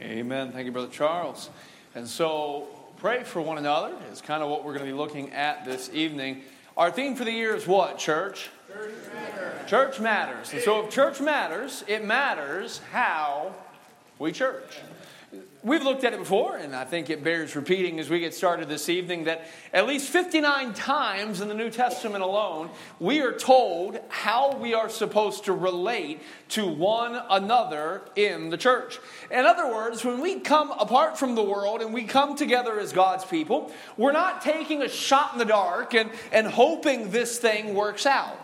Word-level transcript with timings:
Amen. 0.00 0.52
Thank 0.52 0.66
you, 0.66 0.72
Brother 0.72 0.92
Charles. 0.92 1.50
And 1.96 2.06
so, 2.06 2.68
pray 2.98 3.24
for 3.24 3.42
one 3.42 3.58
another 3.58 3.96
is 4.12 4.20
kind 4.20 4.44
of 4.44 4.48
what 4.48 4.64
we're 4.64 4.74
going 4.74 4.86
to 4.86 4.92
be 4.92 4.96
looking 4.96 5.32
at 5.32 5.64
this 5.64 5.90
evening. 5.92 6.42
Our 6.76 6.92
theme 6.92 7.16
for 7.16 7.24
the 7.24 7.32
year 7.32 7.56
is 7.56 7.66
what, 7.66 7.98
church? 7.98 8.48
Church 8.68 8.92
matters. 9.12 9.70
Church 9.70 10.00
matters. 10.00 10.52
And 10.52 10.62
so, 10.62 10.84
if 10.84 10.90
church 10.90 11.20
matters, 11.20 11.82
it 11.88 12.04
matters 12.04 12.80
how 12.92 13.52
we 14.20 14.30
church. 14.30 14.78
We've 15.64 15.82
looked 15.82 16.04
at 16.04 16.12
it 16.12 16.20
before, 16.20 16.56
and 16.56 16.74
I 16.74 16.84
think 16.84 17.10
it 17.10 17.24
bears 17.24 17.56
repeating 17.56 17.98
as 17.98 18.08
we 18.08 18.20
get 18.20 18.32
started 18.32 18.68
this 18.68 18.88
evening 18.88 19.24
that 19.24 19.44
at 19.72 19.88
least 19.88 20.08
59 20.08 20.72
times 20.72 21.40
in 21.40 21.48
the 21.48 21.54
New 21.54 21.68
Testament 21.68 22.22
alone, 22.22 22.70
we 23.00 23.22
are 23.22 23.32
told 23.32 23.98
how 24.08 24.56
we 24.56 24.72
are 24.74 24.88
supposed 24.88 25.46
to 25.46 25.52
relate 25.52 26.22
to 26.50 26.64
one 26.64 27.20
another 27.28 28.02
in 28.14 28.50
the 28.50 28.56
church. 28.56 29.00
In 29.32 29.46
other 29.46 29.66
words, 29.66 30.04
when 30.04 30.20
we 30.20 30.38
come 30.38 30.70
apart 30.70 31.18
from 31.18 31.34
the 31.34 31.42
world 31.42 31.82
and 31.82 31.92
we 31.92 32.04
come 32.04 32.36
together 32.36 32.78
as 32.78 32.92
God's 32.92 33.24
people, 33.24 33.72
we're 33.96 34.12
not 34.12 34.42
taking 34.42 34.82
a 34.82 34.88
shot 34.88 35.32
in 35.32 35.40
the 35.40 35.44
dark 35.44 35.92
and, 35.92 36.10
and 36.30 36.46
hoping 36.46 37.10
this 37.10 37.38
thing 37.38 37.74
works 37.74 38.06
out. 38.06 38.38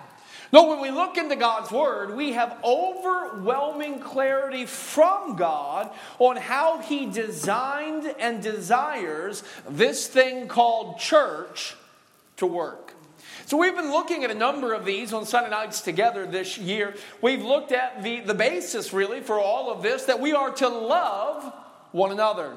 No, 0.54 0.68
when 0.68 0.80
we 0.80 0.92
look 0.92 1.16
into 1.16 1.34
God's 1.34 1.72
Word, 1.72 2.14
we 2.14 2.34
have 2.34 2.56
overwhelming 2.62 3.98
clarity 3.98 4.66
from 4.66 5.34
God 5.34 5.90
on 6.20 6.36
how 6.36 6.78
He 6.78 7.06
designed 7.06 8.14
and 8.20 8.40
desires 8.40 9.42
this 9.68 10.06
thing 10.06 10.46
called 10.46 11.00
church 11.00 11.74
to 12.36 12.46
work. 12.46 12.94
So, 13.46 13.56
we've 13.56 13.74
been 13.74 13.90
looking 13.90 14.22
at 14.22 14.30
a 14.30 14.34
number 14.34 14.74
of 14.74 14.84
these 14.84 15.12
on 15.12 15.26
Sunday 15.26 15.50
nights 15.50 15.80
together 15.80 16.24
this 16.24 16.56
year. 16.56 16.94
We've 17.20 17.42
looked 17.42 17.72
at 17.72 18.04
the, 18.04 18.20
the 18.20 18.32
basis, 18.32 18.92
really, 18.92 19.22
for 19.22 19.40
all 19.40 19.72
of 19.72 19.82
this 19.82 20.04
that 20.04 20.20
we 20.20 20.34
are 20.34 20.52
to 20.52 20.68
love 20.68 21.52
one 21.90 22.12
another. 22.12 22.56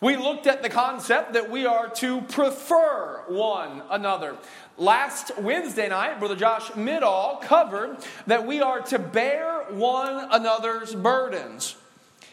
We 0.00 0.16
looked 0.16 0.46
at 0.46 0.62
the 0.62 0.70
concept 0.70 1.34
that 1.34 1.50
we 1.50 1.66
are 1.66 1.88
to 1.96 2.22
prefer 2.22 3.22
one 3.28 3.82
another. 3.90 4.36
Last 4.80 5.36
Wednesday 5.36 5.90
night, 5.90 6.18
Brother 6.18 6.34
Josh 6.34 6.70
Midall 6.70 7.42
covered 7.42 7.98
that 8.26 8.46
we 8.46 8.62
are 8.62 8.80
to 8.84 8.98
bear 8.98 9.64
one 9.68 10.26
another's 10.30 10.94
burdens. 10.94 11.76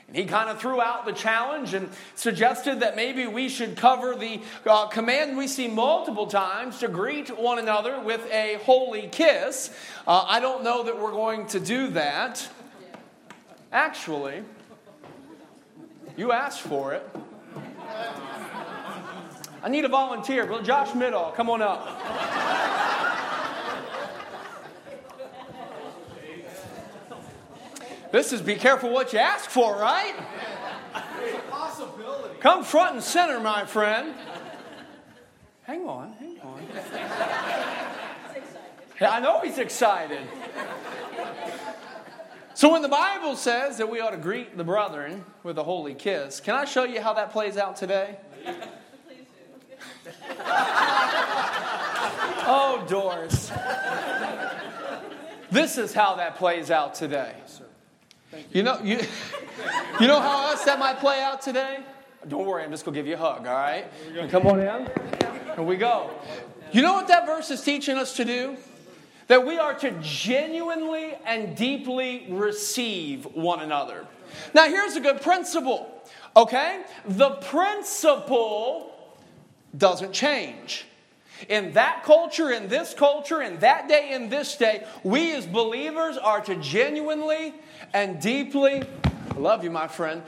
And 0.07 0.15
he 0.15 0.23
kind 0.23 0.49
of 0.49 0.57
threw 0.57 0.79
out 0.79 1.05
the 1.05 1.11
challenge 1.11 1.73
and 1.73 1.89
suggested 2.15 2.79
that 2.79 2.95
maybe 2.95 3.27
we 3.27 3.49
should 3.49 3.75
cover 3.75 4.15
the 4.15 4.39
uh, 4.65 4.87
command 4.87 5.35
we 5.35 5.45
see 5.45 5.67
multiple 5.67 6.25
times 6.25 6.79
to 6.79 6.87
greet 6.87 7.37
one 7.37 7.59
another 7.59 7.99
with 7.99 8.25
a 8.31 8.61
holy 8.63 9.09
kiss. 9.09 9.69
Uh, 10.07 10.23
I 10.25 10.39
don't 10.39 10.63
know 10.63 10.83
that 10.83 10.97
we're 10.97 11.11
going 11.11 11.47
to 11.47 11.59
do 11.59 11.89
that. 11.89 12.47
Actually, 13.73 14.41
you 16.15 16.31
asked 16.31 16.61
for 16.61 16.93
it. 16.93 17.09
I 19.61 19.69
need 19.69 19.83
a 19.83 19.89
volunteer. 19.89 20.45
Brother 20.45 20.63
Josh 20.63 20.91
Midall, 20.91 21.35
come 21.35 21.49
on 21.49 21.61
up. 21.61 22.36
This 28.11 28.31
is 28.31 28.41
be 28.41 28.55
careful 28.55 28.89
what 28.91 29.13
you 29.13 29.19
ask 29.19 29.49
for, 29.49 29.75
right? 29.75 30.15
Come 32.39 32.63
front 32.63 32.95
and 32.95 33.03
center, 33.03 33.39
my 33.39 33.65
friend. 33.65 34.13
Hang 35.63 35.85
on, 35.85 36.13
hang 36.13 36.39
on. 36.41 36.61
I 39.01 39.19
know 39.19 39.41
he's 39.41 39.57
excited. 39.57 40.21
So, 42.53 42.71
when 42.71 42.81
the 42.81 42.89
Bible 42.89 43.35
says 43.35 43.77
that 43.77 43.89
we 43.89 43.99
ought 43.99 44.11
to 44.11 44.17
greet 44.17 44.57
the 44.57 44.63
brethren 44.63 45.25
with 45.43 45.57
a 45.59 45.63
holy 45.63 45.93
kiss, 45.93 46.39
can 46.39 46.55
I 46.55 46.65
show 46.65 46.85
you 46.85 47.01
how 47.01 47.13
that 47.13 47.31
plays 47.31 47.57
out 47.57 47.75
today? 47.75 48.17
oh, 52.47 52.83
Doris. 52.89 53.51
This 55.51 55.77
is 55.77 55.93
how 55.93 56.15
that 56.15 56.37
plays 56.37 56.71
out 56.71 56.95
today. 56.95 57.35
You 58.51 58.63
know, 58.63 58.79
you, 58.83 58.99
you 59.99 60.07
know 60.07 60.19
how 60.19 60.49
else 60.49 60.63
that 60.65 60.79
might 60.79 60.99
play 60.99 61.21
out 61.21 61.41
today? 61.41 61.79
Don't 62.27 62.45
worry, 62.45 62.63
I'm 62.63 62.71
just 62.71 62.83
going 62.83 62.93
to 62.93 62.99
give 62.99 63.07
you 63.07 63.13
a 63.13 63.17
hug, 63.17 63.47
all 63.47 63.53
right? 63.53 63.85
Come 64.29 64.47
on 64.47 64.59
in. 64.59 64.89
Here 65.55 65.63
we 65.63 65.77
go. 65.77 66.11
You 66.71 66.81
know 66.81 66.93
what 66.93 67.07
that 67.07 67.25
verse 67.25 67.49
is 67.51 67.61
teaching 67.61 67.97
us 67.97 68.15
to 68.17 68.25
do? 68.25 68.57
That 69.27 69.45
we 69.45 69.57
are 69.57 69.73
to 69.75 69.91
genuinely 70.01 71.15
and 71.25 71.55
deeply 71.55 72.27
receive 72.29 73.25
one 73.25 73.61
another. 73.61 74.05
Now, 74.53 74.67
here's 74.67 74.95
a 74.95 75.01
good 75.01 75.21
principle, 75.21 75.89
okay? 76.35 76.83
The 77.05 77.31
principle 77.31 78.93
doesn't 79.77 80.13
change. 80.13 80.85
In 81.49 81.73
that 81.73 82.03
culture, 82.03 82.51
in 82.51 82.67
this 82.67 82.93
culture, 82.93 83.41
in 83.41 83.59
that 83.59 83.87
day, 83.87 84.11
in 84.11 84.29
this 84.29 84.55
day, 84.55 84.85
we 85.03 85.33
as 85.35 85.45
believers 85.45 86.17
are 86.17 86.41
to 86.41 86.55
genuinely 86.55 87.53
and 87.93 88.19
deeply, 88.21 88.83
I 89.31 89.37
love 89.37 89.63
you, 89.63 89.71
my 89.71 89.87
friend, 89.87 90.23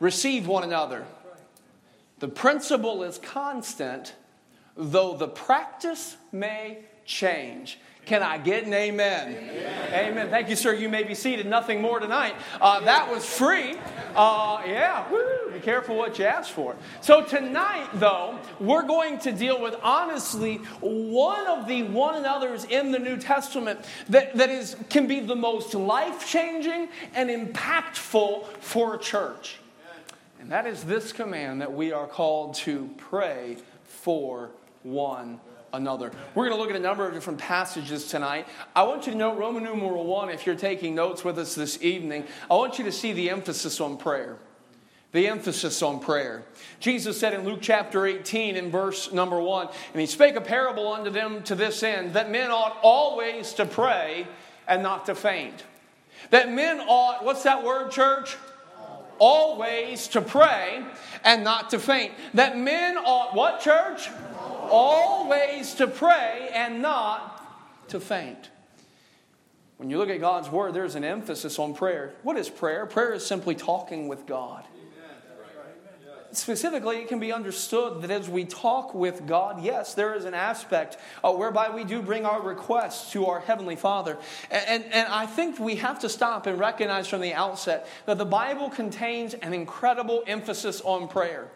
receive 0.00 0.46
one 0.46 0.64
another. 0.64 1.04
The 2.20 2.28
principle 2.28 3.02
is 3.02 3.18
constant, 3.18 4.14
though 4.76 5.16
the 5.16 5.28
practice 5.28 6.16
may 6.32 6.78
change. 7.04 7.78
Can 8.08 8.22
I 8.22 8.38
get 8.38 8.64
an 8.64 8.72
amen? 8.72 9.36
Amen. 9.36 9.92
amen. 9.92 10.30
Thank 10.30 10.48
you, 10.48 10.56
sir. 10.56 10.72
You 10.72 10.88
may 10.88 11.02
be 11.02 11.14
seated. 11.14 11.44
Nothing 11.44 11.82
more 11.82 12.00
tonight. 12.00 12.36
Uh, 12.58 12.80
that 12.80 13.10
was 13.10 13.22
free. 13.26 13.76
Uh, 14.16 14.62
yeah, 14.66 15.06
Woo. 15.10 15.52
be 15.52 15.60
careful 15.60 15.94
what 15.94 16.18
you 16.18 16.24
ask 16.24 16.50
for. 16.50 16.74
So, 17.02 17.22
tonight, 17.22 17.90
though, 17.92 18.38
we're 18.60 18.86
going 18.86 19.18
to 19.18 19.32
deal 19.32 19.60
with 19.60 19.76
honestly 19.82 20.56
one 20.80 21.46
of 21.48 21.68
the 21.68 21.82
one 21.82 22.14
another's 22.14 22.64
in 22.64 22.92
the 22.92 22.98
New 22.98 23.18
Testament 23.18 23.80
that, 24.08 24.34
that 24.38 24.48
is, 24.48 24.74
can 24.88 25.06
be 25.06 25.20
the 25.20 25.36
most 25.36 25.74
life 25.74 26.26
changing 26.26 26.88
and 27.14 27.28
impactful 27.28 28.46
for 28.60 28.94
a 28.94 28.98
church. 28.98 29.58
And 30.40 30.50
that 30.50 30.66
is 30.66 30.84
this 30.84 31.12
command 31.12 31.60
that 31.60 31.74
we 31.74 31.92
are 31.92 32.06
called 32.06 32.54
to 32.54 32.88
pray 32.96 33.58
for 33.84 34.48
one 34.82 35.40
another. 35.72 36.12
We're 36.34 36.48
going 36.48 36.56
to 36.56 36.62
look 36.62 36.70
at 36.70 36.76
a 36.76 36.82
number 36.82 37.06
of 37.06 37.14
different 37.14 37.38
passages 37.38 38.06
tonight. 38.06 38.46
I 38.74 38.82
want 38.84 39.06
you 39.06 39.12
to 39.12 39.18
note 39.18 39.38
Roman 39.38 39.64
numeral 39.64 40.04
one 40.04 40.30
if 40.30 40.46
you're 40.46 40.54
taking 40.54 40.94
notes 40.94 41.24
with 41.24 41.38
us 41.38 41.54
this 41.54 41.82
evening. 41.82 42.24
I 42.50 42.54
want 42.54 42.78
you 42.78 42.84
to 42.84 42.92
see 42.92 43.12
the 43.12 43.30
emphasis 43.30 43.80
on 43.80 43.96
prayer. 43.96 44.36
The 45.12 45.26
emphasis 45.26 45.82
on 45.82 46.00
prayer. 46.00 46.42
Jesus 46.80 47.18
said 47.18 47.32
in 47.32 47.44
Luke 47.44 47.60
chapter 47.62 48.06
18, 48.06 48.56
in 48.56 48.70
verse 48.70 49.10
number 49.10 49.40
1, 49.40 49.68
and 49.92 50.00
he 50.00 50.06
spake 50.06 50.36
a 50.36 50.40
parable 50.40 50.92
unto 50.92 51.10
them 51.10 51.42
to 51.44 51.54
this 51.54 51.82
end, 51.82 52.12
that 52.12 52.30
men 52.30 52.50
ought 52.50 52.76
always 52.82 53.54
to 53.54 53.64
pray 53.64 54.26
and 54.66 54.82
not 54.82 55.06
to 55.06 55.14
faint. 55.14 55.64
That 56.30 56.52
men 56.52 56.80
ought, 56.80 57.24
what's 57.24 57.44
that 57.44 57.64
word, 57.64 57.90
church? 57.90 58.36
Always 59.18 60.08
to 60.08 60.20
pray 60.20 60.84
and 61.24 61.42
not 61.42 61.70
to 61.70 61.78
faint. 61.78 62.12
That 62.34 62.58
men 62.58 62.98
ought, 62.98 63.34
what, 63.34 63.60
church? 63.60 64.10
Always 64.70 65.74
to 65.74 65.86
pray 65.86 66.50
and 66.54 66.82
not 66.82 67.88
to 67.88 68.00
faint. 68.00 68.50
When 69.78 69.90
you 69.90 69.98
look 69.98 70.10
at 70.10 70.20
God's 70.20 70.50
word, 70.50 70.74
there's 70.74 70.96
an 70.96 71.04
emphasis 71.04 71.58
on 71.58 71.74
prayer. 71.74 72.12
What 72.22 72.36
is 72.36 72.48
prayer? 72.48 72.84
Prayer 72.86 73.12
is 73.14 73.24
simply 73.24 73.54
talking 73.54 74.08
with 74.08 74.26
God. 74.26 74.64
Specifically, 76.32 76.98
it 76.98 77.08
can 77.08 77.20
be 77.20 77.32
understood 77.32 78.02
that 78.02 78.10
as 78.10 78.28
we 78.28 78.44
talk 78.44 78.94
with 78.94 79.26
God, 79.26 79.62
yes, 79.62 79.94
there 79.94 80.14
is 80.14 80.26
an 80.26 80.34
aspect 80.34 80.98
uh, 81.24 81.32
whereby 81.32 81.70
we 81.70 81.84
do 81.84 82.02
bring 82.02 82.26
our 82.26 82.42
requests 82.42 83.12
to 83.12 83.26
our 83.26 83.40
Heavenly 83.40 83.76
Father. 83.76 84.18
And, 84.50 84.84
and, 84.84 84.92
and 84.92 85.08
I 85.08 85.24
think 85.24 85.58
we 85.58 85.76
have 85.76 86.00
to 86.00 86.08
stop 86.08 86.46
and 86.46 86.58
recognize 86.58 87.08
from 87.08 87.22
the 87.22 87.32
outset 87.32 87.88
that 88.04 88.18
the 88.18 88.26
Bible 88.26 88.68
contains 88.68 89.32
an 89.34 89.54
incredible 89.54 90.22
emphasis 90.26 90.82
on 90.82 91.08
prayer. 91.08 91.48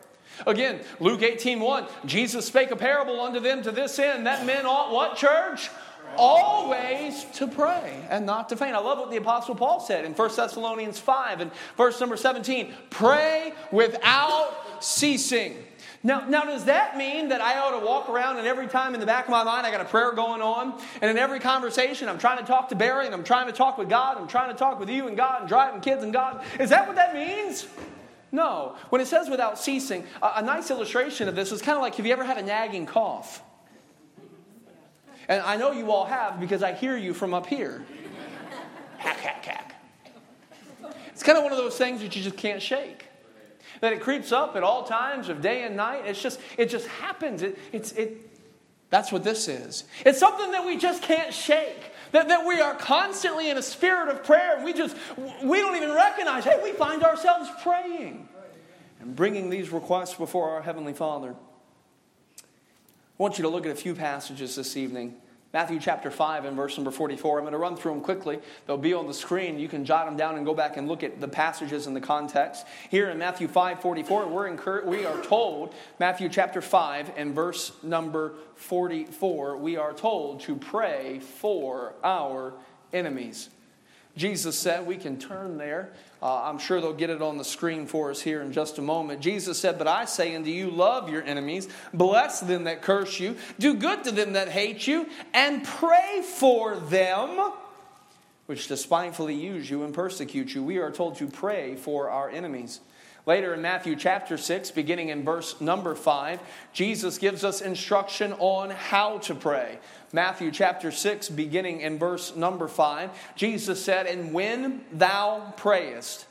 Again, 0.47 0.81
Luke 1.01 1.23
18 1.23 1.61
1, 1.61 1.87
Jesus 2.07 2.47
spake 2.47 2.71
a 2.71 2.77
parable 2.77 3.21
unto 3.21 3.41
them 3.41 3.63
to 3.63 3.71
this 3.71 3.99
end 3.99 4.27
that 4.27 4.47
men 4.47 4.67
ought 4.67 4.93
what, 4.93 5.17
church? 5.17 5.71
Always 6.17 7.25
to 7.35 7.47
pray 7.47 8.05
and 8.11 8.27
not 8.27 8.51
to 8.51 8.57
faint. 8.57 8.75
I 8.75 8.81
love 8.81 8.99
what 8.99 9.11
the 9.11 9.17
Apostle 9.17 9.55
Paul 9.55 9.81
said 9.81 10.05
in 10.05 10.13
1 10.13 10.37
Thessalonians 10.37 10.99
5 10.99 11.41
and 11.41 11.51
verse 11.77 11.99
number 12.01 12.19
17 12.19 12.75
pray 12.91 13.55
without 13.71 14.85
ceasing. 14.85 15.57
Now, 16.05 16.27
now, 16.29 16.43
does 16.43 16.65
that 16.65 16.97
mean 16.97 17.29
that 17.29 17.41
I 17.41 17.61
ought 17.61 17.79
to 17.79 17.87
walk 17.87 18.09
around 18.09 18.39
and 18.39 18.47
every 18.47 18.67
time 18.67 18.95
in 18.95 19.01
the 19.01 19.07
back 19.07 19.27
of 19.27 19.31
my 19.31 19.45
mind 19.45 19.67
I 19.67 19.71
got 19.71 19.81
a 19.81 19.85
prayer 19.85 20.13
going 20.13 20.43
on? 20.43 20.81
And 21.01 21.11
in 21.11 21.17
every 21.17 21.39
conversation 21.39 22.09
I'm 22.09 22.19
trying 22.19 22.39
to 22.39 22.45
talk 22.45 22.69
to 22.71 22.75
Barry 22.75 23.07
and 23.07 23.15
I'm 23.15 23.25
trying 23.25 23.47
to 23.47 23.53
talk 23.53 23.79
with 23.79 23.89
God, 23.89 24.19
I'm 24.19 24.27
trying 24.27 24.51
to 24.51 24.57
talk 24.57 24.81
with 24.81 24.91
you 24.91 25.07
and 25.07 25.17
God 25.17 25.41
and 25.41 25.49
driving 25.49 25.81
kids 25.81 26.03
and 26.03 26.13
God? 26.13 26.45
Is 26.59 26.71
that 26.71 26.87
what 26.87 26.97
that 26.97 27.15
means? 27.15 27.69
No. 28.33 28.77
When 28.89 29.01
it 29.03 29.07
says 29.07 29.29
without 29.29 29.59
ceasing, 29.59 30.07
a, 30.23 30.33
a 30.37 30.43
nice 30.43 30.71
illustration 30.71 31.29
of 31.29 31.37
this 31.37 31.53
is 31.53 31.61
kind 31.61 31.77
of 31.77 31.83
like 31.83 31.95
have 31.97 32.07
you 32.07 32.13
ever 32.13 32.25
had 32.25 32.39
a 32.39 32.43
nagging 32.43 32.87
cough? 32.87 33.43
And 35.29 35.41
I 35.43 35.57
know 35.57 35.71
you 35.71 35.93
all 35.93 36.07
have 36.07 36.41
because 36.41 36.63
I 36.63 36.73
hear 36.73 36.97
you 36.97 37.15
from 37.15 37.33
up 37.33 37.47
here. 37.47 37.85
hack, 38.99 39.19
hack, 39.19 39.45
hack. 39.45 39.75
It's 41.11 41.23
kind 41.23 41.39
of 41.39 41.45
one 41.45 41.53
of 41.53 41.59
those 41.59 41.77
things 41.77 42.01
that 42.01 42.17
you 42.17 42.23
just 42.23 42.37
can't 42.37 42.61
shake. 42.61 43.07
That 43.81 43.93
it 43.93 44.01
creeps 44.01 44.33
up 44.33 44.57
at 44.57 44.63
all 44.63 44.85
times 44.85 45.29
of 45.29 45.41
day 45.41 45.63
and 45.63 45.77
night. 45.77 46.07
It's 46.07 46.21
just, 46.21 46.41
it 46.57 46.71
just 46.71 46.87
happens. 46.89 47.43
It, 47.43 47.59
it's, 47.73 47.93
it, 47.93 48.31
that's 48.91 49.13
what 49.13 49.23
this 49.25 49.49
is. 49.49 49.85
It's 50.05 50.19
something 50.19 50.51
that 50.53 50.67
we 50.67 50.77
just 50.77 51.03
can't 51.03 51.33
shake. 51.33 51.92
That, 52.13 52.29
that 52.29 52.47
we 52.47 52.61
are 52.61 52.75
constantly 52.75 53.51
in 53.51 53.59
a 53.59 53.63
spirit 53.63 54.09
of 54.09 54.23
prayer. 54.23 54.57
And 54.57 54.65
we 54.65 54.73
just, 54.73 54.97
we 55.43 55.59
don't 55.59 55.77
even 55.77 55.93
recognize, 55.93 56.45
hey, 56.45 56.61
we 56.63 56.73
find 56.73 57.03
ourselves 57.03 57.51
praying 57.63 58.29
and 59.01 59.17
bringing 59.17 59.51
these 59.51 59.71
requests 59.71 60.15
before 60.15 60.51
our 60.51 60.63
Heavenly 60.63 60.93
Father. 60.93 61.35
I 62.39 62.43
want 63.17 63.39
you 63.39 63.43
to 63.43 63.49
look 63.49 63.67
at 63.67 63.73
a 63.73 63.77
few 63.77 63.95
passages 63.95 64.57
this 64.57 64.77
evening. 64.77 65.17
Matthew 65.53 65.79
chapter 65.81 66.11
5 66.11 66.47
and 66.47 66.57
verse 66.57 66.79
number 66.79 66.91
44. 66.91 67.39
I'm 67.39 67.45
going 67.45 67.53
to 67.53 67.59
run 67.59 67.77
through 67.77 67.93
them 67.93 68.01
quickly. 68.01 68.39
They'll 68.67 68.79
be 68.79 68.95
on 68.95 69.07
the 69.07 69.13
screen. 69.13 69.59
You 69.59 69.69
can 69.69 69.85
jot 69.85 70.07
them 70.07 70.17
down 70.17 70.37
and 70.37 70.47
go 70.47 70.55
back 70.55 70.79
and 70.79 70.89
look 70.89 71.03
at 71.03 71.21
the 71.21 71.29
passages 71.29 71.87
in 71.87 71.93
the 71.93 72.01
context. 72.01 72.67
Here 72.89 73.11
in 73.11 73.19
Matthew 73.19 73.49
5 73.49 73.81
44, 73.81 74.29
we're 74.29 74.47
incur- 74.47 74.85
we 74.87 75.05
are 75.05 75.23
told, 75.23 75.75
Matthew 76.01 76.31
chapter 76.31 76.63
5 76.63 77.13
and 77.17 77.35
verse 77.35 77.73
number 77.83 78.33
44, 78.55 79.59
we 79.59 79.77
are 79.77 79.93
told 79.93 80.41
to 80.43 80.57
pray 80.57 81.19
for 81.19 81.93
our 82.03 82.55
enemies. 82.95 83.51
Jesus 84.17 84.59
said, 84.59 84.87
we 84.87 84.97
can 84.97 85.19
turn 85.19 85.59
there. 85.59 85.93
Uh, 86.23 86.43
I'm 86.45 86.59
sure 86.59 86.81
they'll 86.81 86.93
get 86.93 87.11
it 87.11 87.21
on 87.21 87.37
the 87.37 87.45
screen 87.45 87.87
for 87.87 88.11
us 88.11 88.21
here 88.21 88.43
in 88.43 88.53
just 88.53 88.79
a 88.79 88.83
moment. 88.83 89.21
Jesus 89.21 89.59
said, 89.59 89.77
But 89.77 89.89
I 89.89 90.05
say 90.05 90.37
unto 90.37 90.51
you, 90.51 90.71
love 90.71 91.09
your 91.11 91.25
enemies, 91.25 91.69
bless 91.93 92.39
them 92.39 92.65
that 92.65 92.81
curse 92.81 93.19
you, 93.19 93.37
do 93.59 93.75
good 93.75 94.05
to 94.05 94.13
them 94.13 94.35
that 94.35 94.49
hate 94.49 94.87
you, 94.87 95.09
and 95.35 95.65
pray 95.65 96.23
for 96.23 96.77
them 96.77 97.53
which 98.47 98.69
despitefully 98.69 99.35
use 99.35 99.71
you 99.71 99.83
and 99.83 99.95
persecute 99.95 100.55
you. 100.55 100.63
We 100.63 100.79
are 100.79 100.91
told 100.91 101.17
to 101.17 101.27
pray 101.27 101.77
for 101.77 102.11
our 102.11 102.29
enemies. 102.29 102.81
Later 103.25 103.55
in 103.55 103.63
Matthew 103.63 103.95
chapter 103.95 104.37
6, 104.37 104.73
beginning 104.73 105.11
in 105.11 105.25
verse 105.25 105.61
number 105.61 105.95
5, 105.95 106.41
Jesus 106.73 107.19
gives 107.19 107.45
us 107.45 107.61
instruction 107.61 108.33
on 108.35 108.71
how 108.71 109.19
to 109.19 109.35
pray. 109.35 109.79
Matthew 110.13 110.51
chapter 110.51 110.91
6, 110.91 111.29
beginning 111.29 111.81
in 111.83 111.99
verse 111.99 112.35
number 112.35 112.67
5, 112.67 113.11
Jesus 113.37 113.85
said, 113.85 114.07
And 114.07 114.35
when 114.35 114.85
thou 114.93 115.55
prayest, 115.57 116.27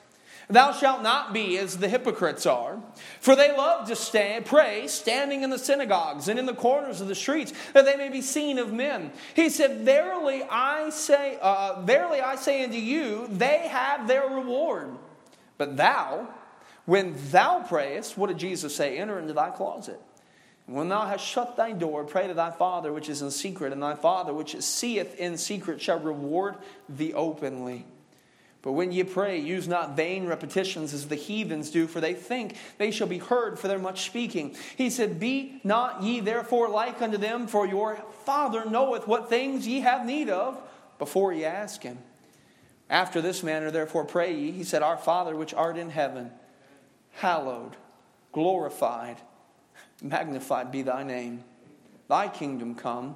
Thou 0.51 0.73
shalt 0.73 1.01
not 1.01 1.33
be 1.33 1.57
as 1.57 1.77
the 1.77 1.87
hypocrites 1.87 2.45
are, 2.45 2.77
for 3.19 3.35
they 3.35 3.55
love 3.55 3.87
to 3.87 3.95
stand, 3.95 4.45
pray 4.45 4.87
standing 4.87 5.43
in 5.43 5.49
the 5.49 5.57
synagogues 5.57 6.27
and 6.27 6.37
in 6.37 6.45
the 6.45 6.53
corners 6.53 6.99
of 6.99 7.07
the 7.07 7.15
streets, 7.15 7.53
that 7.73 7.85
they 7.85 7.95
may 7.95 8.09
be 8.09 8.21
seen 8.21 8.59
of 8.59 8.73
men. 8.73 9.11
He 9.33 9.49
said, 9.49 9.81
"Verily 9.81 10.43
I 10.43 10.89
say, 10.89 11.37
uh, 11.41 11.81
verily 11.81 12.19
I 12.19 12.35
say 12.35 12.63
unto 12.63 12.77
you, 12.77 13.27
they 13.29 13.67
have 13.69 14.07
their 14.07 14.27
reward. 14.27 14.97
But 15.57 15.77
thou, 15.77 16.27
when 16.85 17.15
thou 17.31 17.61
prayest, 17.61 18.17
what 18.17 18.27
did 18.27 18.37
Jesus 18.37 18.75
say? 18.75 18.97
Enter 18.97 19.19
into 19.19 19.33
thy 19.33 19.51
closet. 19.51 20.01
When 20.65 20.89
thou 20.89 21.05
hast 21.05 21.25
shut 21.25 21.57
thy 21.57 21.71
door, 21.71 22.03
pray 22.03 22.27
to 22.27 22.33
thy 22.33 22.51
Father 22.51 22.93
which 22.93 23.09
is 23.09 23.21
in 23.21 23.31
secret, 23.31 23.73
and 23.73 23.81
thy 23.81 23.95
Father 23.95 24.33
which 24.33 24.59
seeth 24.61 25.15
in 25.15 25.37
secret 25.37 25.81
shall 25.81 25.99
reward 25.99 26.55
thee 26.89 27.13
openly. 27.13 27.85
But 28.61 28.73
when 28.73 28.91
ye 28.91 29.03
pray, 29.03 29.39
use 29.39 29.67
not 29.67 29.95
vain 29.95 30.27
repetitions 30.27 30.93
as 30.93 31.07
the 31.07 31.15
heathens 31.15 31.71
do, 31.71 31.87
for 31.87 31.99
they 31.99 32.13
think 32.13 32.55
they 32.77 32.91
shall 32.91 33.07
be 33.07 33.17
heard 33.17 33.57
for 33.57 33.67
their 33.67 33.79
much 33.79 34.05
speaking. 34.05 34.55
He 34.75 34.91
said, 34.91 35.19
Be 35.19 35.59
not 35.63 36.03
ye 36.03 36.19
therefore 36.19 36.69
like 36.69 37.01
unto 37.01 37.17
them, 37.17 37.47
for 37.47 37.65
your 37.65 37.97
Father 38.23 38.65
knoweth 38.65 39.07
what 39.07 39.29
things 39.29 39.67
ye 39.67 39.79
have 39.79 40.05
need 40.05 40.29
of 40.29 40.61
before 40.99 41.33
ye 41.33 41.43
ask 41.43 41.81
him. 41.81 41.97
After 42.87 43.19
this 43.19 43.41
manner, 43.41 43.71
therefore, 43.71 44.05
pray 44.05 44.35
ye. 44.35 44.51
He 44.51 44.63
said, 44.63 44.83
Our 44.83 44.97
Father 44.97 45.35
which 45.35 45.53
art 45.55 45.77
in 45.77 45.89
heaven 45.89 46.29
hallowed, 47.13 47.75
glorified, 48.31 49.17
magnified 50.03 50.71
be 50.71 50.83
thy 50.83 51.03
name. 51.03 51.43
Thy 52.07 52.27
kingdom 52.27 52.75
come, 52.75 53.15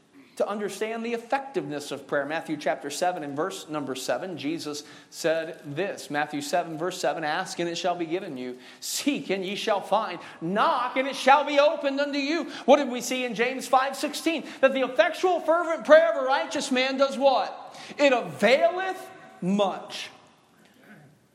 to 0.41 0.49
understand 0.49 1.05
the 1.05 1.13
effectiveness 1.13 1.91
of 1.91 2.07
prayer. 2.07 2.25
Matthew 2.25 2.57
chapter 2.57 2.89
7 2.89 3.23
and 3.23 3.35
verse 3.35 3.69
number 3.69 3.93
7, 3.93 4.39
Jesus 4.39 4.83
said 5.11 5.61
this 5.63 6.09
Matthew 6.09 6.41
7, 6.41 6.79
verse 6.79 6.99
7 6.99 7.23
Ask 7.23 7.59
and 7.59 7.69
it 7.69 7.77
shall 7.77 7.93
be 7.93 8.07
given 8.07 8.37
you, 8.37 8.57
seek 8.79 9.29
and 9.29 9.45
ye 9.45 9.53
shall 9.53 9.81
find, 9.81 10.17
knock 10.41 10.97
and 10.97 11.07
it 11.07 11.15
shall 11.15 11.45
be 11.45 11.59
opened 11.59 11.99
unto 11.99 12.17
you. 12.17 12.45
What 12.65 12.77
did 12.77 12.89
we 12.89 13.01
see 13.01 13.23
in 13.23 13.35
James 13.35 13.67
5 13.67 13.95
16? 13.95 14.45
That 14.61 14.73
the 14.73 14.81
effectual, 14.81 15.41
fervent 15.41 15.85
prayer 15.85 16.11
of 16.11 16.23
a 16.23 16.25
righteous 16.25 16.71
man 16.71 16.97
does 16.97 17.19
what? 17.19 17.77
It 17.99 18.11
availeth 18.11 19.07
much. 19.41 20.09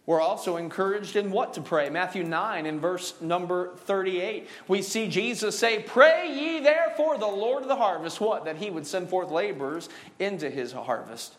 We're 0.06 0.20
also 0.20 0.56
encouraged 0.56 1.16
in 1.16 1.32
what 1.32 1.54
to 1.54 1.60
pray. 1.60 1.90
Matthew 1.90 2.22
9 2.22 2.64
in 2.64 2.78
verse 2.78 3.20
number 3.20 3.74
38. 3.74 4.48
We 4.68 4.80
see 4.82 5.08
Jesus 5.08 5.58
say, 5.58 5.82
Pray 5.82 6.32
ye 6.32 6.60
therefore 6.60 7.18
the 7.18 7.26
Lord 7.26 7.62
of 7.62 7.68
the 7.68 7.76
harvest, 7.76 8.20
what? 8.20 8.44
That 8.44 8.56
he 8.56 8.70
would 8.70 8.86
send 8.86 9.10
forth 9.10 9.30
laborers 9.30 9.88
into 10.20 10.48
his 10.48 10.70
harvest. 10.72 11.34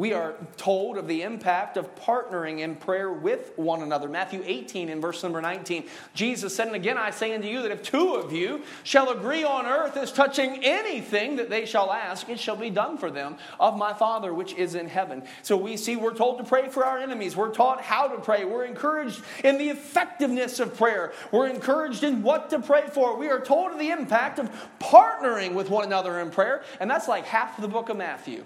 We 0.00 0.14
are 0.14 0.32
told 0.56 0.96
of 0.96 1.06
the 1.06 1.20
impact 1.20 1.76
of 1.76 1.94
partnering 1.94 2.60
in 2.60 2.74
prayer 2.74 3.12
with 3.12 3.52
one 3.56 3.82
another. 3.82 4.08
Matthew 4.08 4.42
18 4.42 4.88
in 4.88 4.98
verse 4.98 5.22
number 5.22 5.42
19. 5.42 5.84
Jesus 6.14 6.56
said, 6.56 6.68
And 6.68 6.76
again 6.76 6.96
I 6.96 7.10
say 7.10 7.34
unto 7.34 7.46
you 7.46 7.60
that 7.60 7.70
if 7.70 7.82
two 7.82 8.14
of 8.14 8.32
you 8.32 8.62
shall 8.82 9.10
agree 9.10 9.44
on 9.44 9.66
earth 9.66 9.98
as 9.98 10.10
touching 10.10 10.64
anything 10.64 11.36
that 11.36 11.50
they 11.50 11.66
shall 11.66 11.92
ask, 11.92 12.30
it 12.30 12.40
shall 12.40 12.56
be 12.56 12.70
done 12.70 12.96
for 12.96 13.10
them 13.10 13.36
of 13.60 13.76
my 13.76 13.92
Father 13.92 14.32
which 14.32 14.54
is 14.54 14.74
in 14.74 14.88
heaven. 14.88 15.22
So 15.42 15.54
we 15.58 15.76
see 15.76 15.96
we're 15.96 16.14
told 16.14 16.38
to 16.38 16.44
pray 16.44 16.70
for 16.70 16.82
our 16.82 16.98
enemies. 16.98 17.36
We're 17.36 17.52
taught 17.52 17.82
how 17.82 18.08
to 18.08 18.18
pray. 18.22 18.46
We're 18.46 18.64
encouraged 18.64 19.20
in 19.44 19.58
the 19.58 19.68
effectiveness 19.68 20.60
of 20.60 20.78
prayer. 20.78 21.12
We're 21.30 21.48
encouraged 21.48 22.04
in 22.04 22.22
what 22.22 22.48
to 22.48 22.60
pray 22.60 22.84
for. 22.90 23.18
We 23.18 23.28
are 23.28 23.38
told 23.38 23.72
of 23.72 23.78
the 23.78 23.90
impact 23.90 24.38
of 24.38 24.50
partnering 24.80 25.52
with 25.52 25.68
one 25.68 25.84
another 25.84 26.20
in 26.20 26.30
prayer. 26.30 26.62
And 26.80 26.90
that's 26.90 27.06
like 27.06 27.26
half 27.26 27.60
the 27.60 27.68
book 27.68 27.90
of 27.90 27.98
Matthew. 27.98 28.44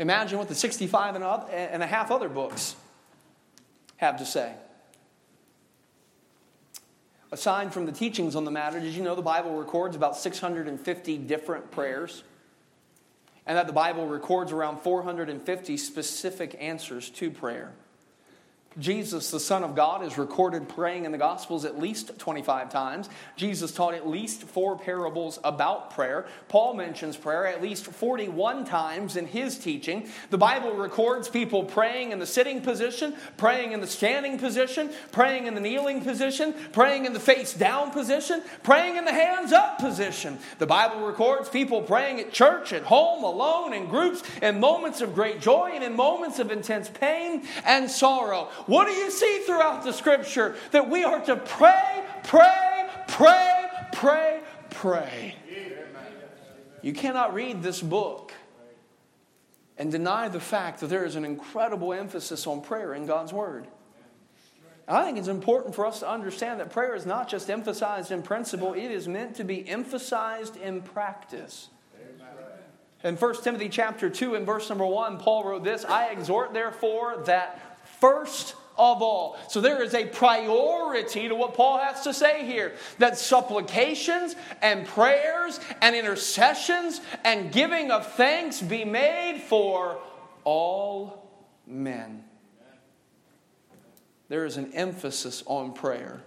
Imagine 0.00 0.38
what 0.38 0.48
the 0.48 0.54
65 0.54 1.14
and 1.14 1.82
a 1.82 1.86
half 1.86 2.10
other 2.10 2.30
books 2.30 2.74
have 3.98 4.16
to 4.16 4.24
say. 4.24 4.54
Aside 7.30 7.72
from 7.74 7.84
the 7.84 7.92
teachings 7.92 8.34
on 8.34 8.44
the 8.44 8.50
matter, 8.50 8.80
did 8.80 8.94
you 8.94 9.02
know 9.02 9.14
the 9.14 9.20
Bible 9.20 9.54
records 9.56 9.94
about 9.94 10.16
650 10.16 11.18
different 11.18 11.70
prayers? 11.70 12.24
And 13.46 13.58
that 13.58 13.66
the 13.66 13.74
Bible 13.74 14.06
records 14.06 14.52
around 14.52 14.80
450 14.80 15.76
specific 15.76 16.56
answers 16.58 17.10
to 17.10 17.30
prayer? 17.30 17.72
Jesus, 18.78 19.32
the 19.32 19.40
Son 19.40 19.64
of 19.64 19.74
God, 19.74 20.04
is 20.04 20.16
recorded 20.16 20.68
praying 20.68 21.04
in 21.04 21.10
the 21.10 21.18
Gospels 21.18 21.64
at 21.64 21.80
least 21.80 22.16
25 22.20 22.70
times. 22.70 23.08
Jesus 23.34 23.72
taught 23.72 23.94
at 23.94 24.08
least 24.08 24.44
four 24.44 24.78
parables 24.78 25.40
about 25.42 25.90
prayer. 25.90 26.26
Paul 26.46 26.74
mentions 26.74 27.16
prayer 27.16 27.48
at 27.48 27.60
least 27.60 27.86
41 27.86 28.64
times 28.64 29.16
in 29.16 29.26
his 29.26 29.58
teaching. 29.58 30.08
The 30.30 30.38
Bible 30.38 30.74
records 30.74 31.28
people 31.28 31.64
praying 31.64 32.12
in 32.12 32.20
the 32.20 32.26
sitting 32.26 32.60
position, 32.60 33.16
praying 33.36 33.72
in 33.72 33.80
the 33.80 33.88
standing 33.88 34.38
position, 34.38 34.90
praying 35.10 35.48
in 35.48 35.54
the 35.56 35.60
kneeling 35.60 36.02
position, 36.02 36.54
praying 36.70 37.06
in 37.06 37.12
the 37.12 37.18
face 37.18 37.52
down 37.52 37.90
position, 37.90 38.40
praying 38.62 38.94
in 38.94 39.04
the 39.04 39.12
hands 39.12 39.52
up 39.52 39.80
position. 39.80 40.38
The 40.60 40.66
Bible 40.68 41.04
records 41.04 41.48
people 41.48 41.82
praying 41.82 42.20
at 42.20 42.32
church, 42.32 42.72
at 42.72 42.84
home, 42.84 43.24
alone, 43.24 43.72
in 43.72 43.88
groups, 43.88 44.22
in 44.40 44.60
moments 44.60 45.00
of 45.00 45.12
great 45.12 45.40
joy 45.40 45.72
and 45.74 45.82
in 45.82 45.96
moments 45.96 46.38
of 46.38 46.52
intense 46.52 46.88
pain 46.88 47.42
and 47.64 47.90
sorrow. 47.90 48.48
What 48.70 48.86
do 48.86 48.92
you 48.92 49.10
see 49.10 49.40
throughout 49.46 49.82
the 49.82 49.92
scripture? 49.92 50.54
That 50.70 50.88
we 50.88 51.02
are 51.02 51.20
to 51.22 51.34
pray, 51.34 52.04
pray, 52.22 52.88
pray, 53.08 53.66
pray, 53.90 54.40
pray. 54.70 55.34
You 56.80 56.92
cannot 56.92 57.34
read 57.34 57.64
this 57.64 57.82
book 57.82 58.32
and 59.76 59.90
deny 59.90 60.28
the 60.28 60.38
fact 60.38 60.78
that 60.80 60.86
there 60.86 61.04
is 61.04 61.16
an 61.16 61.24
incredible 61.24 61.92
emphasis 61.92 62.46
on 62.46 62.60
prayer 62.60 62.94
in 62.94 63.06
God's 63.06 63.32
Word. 63.32 63.66
I 64.86 65.04
think 65.04 65.18
it's 65.18 65.26
important 65.26 65.74
for 65.74 65.84
us 65.84 65.98
to 65.98 66.08
understand 66.08 66.60
that 66.60 66.70
prayer 66.70 66.94
is 66.94 67.04
not 67.04 67.28
just 67.28 67.50
emphasized 67.50 68.12
in 68.12 68.22
principle, 68.22 68.74
it 68.74 68.92
is 68.92 69.08
meant 69.08 69.34
to 69.36 69.44
be 69.44 69.68
emphasized 69.68 70.56
in 70.56 70.82
practice. 70.82 71.70
In 73.02 73.16
1 73.16 73.42
Timothy 73.42 73.68
chapter 73.68 74.08
2 74.08 74.36
and 74.36 74.46
verse 74.46 74.68
number 74.68 74.86
1, 74.86 75.18
Paul 75.18 75.42
wrote 75.42 75.64
this 75.64 75.84
I 75.84 76.10
exhort 76.10 76.52
therefore 76.52 77.16
that 77.24 77.69
first 78.00 78.54
of 78.80 79.02
all. 79.02 79.38
So 79.48 79.60
there 79.60 79.82
is 79.82 79.94
a 79.94 80.06
priority 80.06 81.28
to 81.28 81.34
what 81.34 81.54
Paul 81.54 81.78
has 81.78 82.00
to 82.02 82.14
say 82.14 82.46
here 82.46 82.74
that 82.98 83.18
supplications 83.18 84.34
and 84.62 84.86
prayers 84.86 85.60
and 85.82 85.94
intercessions 85.94 87.00
and 87.24 87.52
giving 87.52 87.90
of 87.90 88.10
thanks 88.14 88.60
be 88.62 88.84
made 88.84 89.42
for 89.46 89.98
all 90.44 91.30
men. 91.66 92.24
There 94.30 94.46
is 94.46 94.56
an 94.56 94.72
emphasis 94.72 95.42
on 95.46 95.74
prayer 95.74 96.22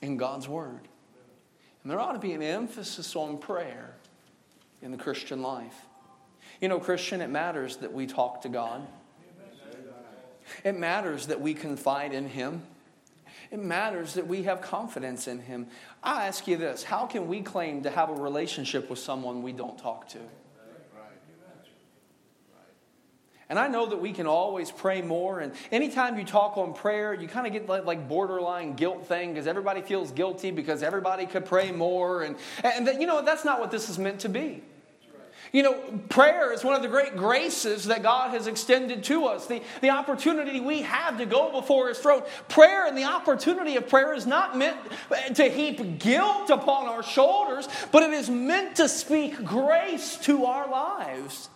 in 0.00 0.16
God's 0.16 0.48
Word. 0.48 0.80
And 1.82 1.90
there 1.90 2.00
ought 2.00 2.12
to 2.12 2.18
be 2.18 2.32
an 2.32 2.42
emphasis 2.42 3.14
on 3.14 3.38
prayer 3.38 3.94
in 4.80 4.92
the 4.92 4.96
Christian 4.96 5.42
life. 5.42 5.76
You 6.60 6.68
know, 6.68 6.80
Christian, 6.80 7.20
it 7.20 7.28
matters 7.28 7.76
that 7.78 7.92
we 7.92 8.06
talk 8.06 8.42
to 8.42 8.48
God. 8.48 8.86
It 10.64 10.76
matters 10.76 11.26
that 11.28 11.40
we 11.40 11.54
confide 11.54 12.12
in 12.12 12.28
Him. 12.28 12.62
It 13.50 13.60
matters 13.60 14.14
that 14.14 14.26
we 14.26 14.42
have 14.44 14.60
confidence 14.60 15.28
in 15.28 15.40
Him. 15.40 15.68
I 16.02 16.26
ask 16.26 16.46
you 16.46 16.56
this 16.56 16.82
how 16.82 17.06
can 17.06 17.28
we 17.28 17.42
claim 17.42 17.82
to 17.82 17.90
have 17.90 18.10
a 18.10 18.14
relationship 18.14 18.90
with 18.90 18.98
someone 18.98 19.42
we 19.42 19.52
don't 19.52 19.78
talk 19.78 20.08
to? 20.10 20.18
And 23.48 23.60
I 23.60 23.68
know 23.68 23.86
that 23.86 24.00
we 24.00 24.12
can 24.12 24.26
always 24.26 24.72
pray 24.72 25.02
more. 25.02 25.38
And 25.38 25.52
anytime 25.70 26.18
you 26.18 26.24
talk 26.24 26.56
on 26.56 26.74
prayer, 26.74 27.14
you 27.14 27.28
kind 27.28 27.46
of 27.46 27.52
get 27.52 27.68
like, 27.68 27.84
like 27.84 28.08
borderline 28.08 28.74
guilt 28.74 29.06
thing 29.06 29.32
because 29.32 29.46
everybody 29.46 29.82
feels 29.82 30.10
guilty 30.10 30.50
because 30.50 30.82
everybody 30.82 31.26
could 31.26 31.44
pray 31.44 31.70
more. 31.70 32.22
And, 32.22 32.36
and 32.64 32.88
that, 32.88 33.00
you 33.00 33.06
know, 33.06 33.22
that's 33.22 33.44
not 33.44 33.60
what 33.60 33.70
this 33.70 33.88
is 33.88 33.98
meant 33.98 34.20
to 34.20 34.28
be. 34.28 34.62
You 35.52 35.62
know, 35.62 36.00
prayer 36.08 36.52
is 36.52 36.64
one 36.64 36.74
of 36.74 36.82
the 36.82 36.88
great 36.88 37.16
graces 37.16 37.86
that 37.86 38.02
God 38.02 38.30
has 38.30 38.46
extended 38.46 39.04
to 39.04 39.26
us. 39.26 39.46
The, 39.46 39.62
the 39.80 39.90
opportunity 39.90 40.60
we 40.60 40.82
have 40.82 41.18
to 41.18 41.26
go 41.26 41.52
before 41.52 41.88
His 41.88 41.98
throne. 41.98 42.22
Prayer 42.48 42.86
and 42.86 42.96
the 42.96 43.04
opportunity 43.04 43.76
of 43.76 43.88
prayer 43.88 44.14
is 44.14 44.26
not 44.26 44.56
meant 44.56 44.76
to 45.34 45.48
heap 45.48 45.98
guilt 45.98 46.50
upon 46.50 46.86
our 46.86 47.02
shoulders, 47.02 47.68
but 47.92 48.02
it 48.02 48.12
is 48.12 48.28
meant 48.28 48.76
to 48.76 48.88
speak 48.88 49.44
grace 49.44 50.16
to 50.18 50.46
our 50.46 50.68
lives. 50.68 51.48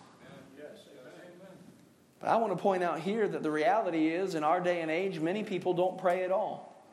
But 2.19 2.29
I 2.29 2.35
want 2.37 2.55
to 2.55 2.61
point 2.61 2.83
out 2.83 2.99
here 2.99 3.27
that 3.27 3.43
the 3.43 3.51
reality 3.51 4.07
is, 4.07 4.35
in 4.35 4.43
our 4.43 4.61
day 4.61 4.81
and 4.81 4.91
age, 4.91 5.19
many 5.19 5.43
people 5.43 5.73
don't 5.73 5.97
pray 5.97 6.23
at 6.23 6.31
all. 6.31 6.85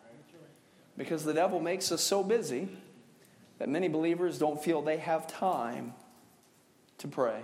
Because 0.96 1.22
the 1.22 1.34
devil 1.34 1.60
makes 1.60 1.92
us 1.92 2.02
so 2.02 2.24
busy 2.24 2.68
that 3.58 3.68
many 3.68 3.88
believers 3.88 4.38
don't 4.38 4.62
feel 4.62 4.82
they 4.82 4.96
have 4.96 5.26
time 5.26 5.94
to 6.98 7.08
pray. 7.08 7.42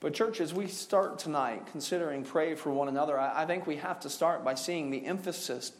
But, 0.00 0.12
church, 0.12 0.40
as 0.40 0.52
we 0.52 0.66
start 0.66 1.18
tonight 1.18 1.66
considering 1.72 2.24
pray 2.24 2.54
for 2.54 2.70
one 2.70 2.88
another, 2.88 3.18
I 3.18 3.46
think 3.46 3.66
we 3.66 3.76
have 3.76 4.00
to 4.00 4.10
start 4.10 4.44
by 4.44 4.54
seeing 4.54 4.90
the 4.90 5.06
emphasis 5.06 5.72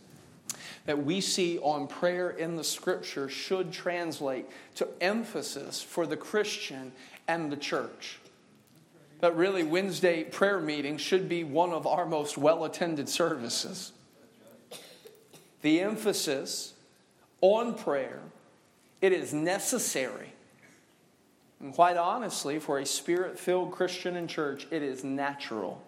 that 0.86 1.04
we 1.04 1.20
see 1.20 1.58
on 1.58 1.86
prayer 1.86 2.30
in 2.30 2.56
the 2.56 2.64
scripture 2.64 3.28
should 3.28 3.72
translate 3.72 4.46
to 4.76 4.88
emphasis 5.00 5.82
for 5.82 6.06
the 6.06 6.16
Christian 6.16 6.92
and 7.28 7.50
the 7.50 7.56
church. 7.56 8.18
That 9.20 9.36
really, 9.36 9.62
Wednesday 9.62 10.24
prayer 10.24 10.60
meeting 10.60 10.96
should 10.98 11.28
be 11.28 11.44
one 11.44 11.72
of 11.72 11.86
our 11.86 12.04
most 12.04 12.36
well 12.36 12.64
attended 12.64 13.08
services. 13.08 13.92
The 15.62 15.80
emphasis 15.80 16.74
on 17.40 17.74
prayer, 17.74 18.20
it 19.00 19.12
is 19.12 19.32
necessary 19.32 20.33
and 21.64 21.72
quite 21.72 21.96
honestly, 21.96 22.58
for 22.58 22.78
a 22.78 22.84
spirit 22.84 23.38
filled 23.38 23.72
Christian 23.72 24.16
and 24.16 24.28
church, 24.28 24.66
it 24.70 24.82
is 24.82 25.02
natural. 25.02 25.82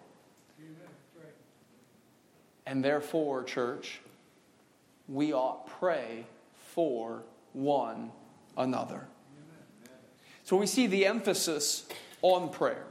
And 2.65 2.83
therefore, 2.83 3.43
church, 3.43 4.01
we 5.07 5.33
ought 5.33 5.67
pray 5.67 6.25
for 6.73 7.21
one 7.53 8.11
another. 8.57 9.05
So 10.45 10.57
we 10.57 10.65
see 10.65 10.87
the 10.87 11.05
emphasis 11.05 11.87
on 12.23 12.49
prayer. 12.49 12.87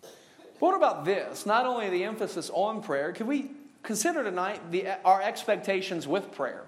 But 0.00 0.60
what 0.60 0.74
about 0.74 1.04
this? 1.04 1.44
Not 1.44 1.66
only 1.66 1.90
the 1.90 2.04
emphasis 2.04 2.50
on 2.54 2.82
prayer, 2.82 3.12
can 3.12 3.26
we 3.26 3.50
consider 3.82 4.24
tonight 4.24 4.72
the, 4.72 4.98
our 5.04 5.20
expectations 5.20 6.08
with 6.08 6.32
prayer? 6.32 6.64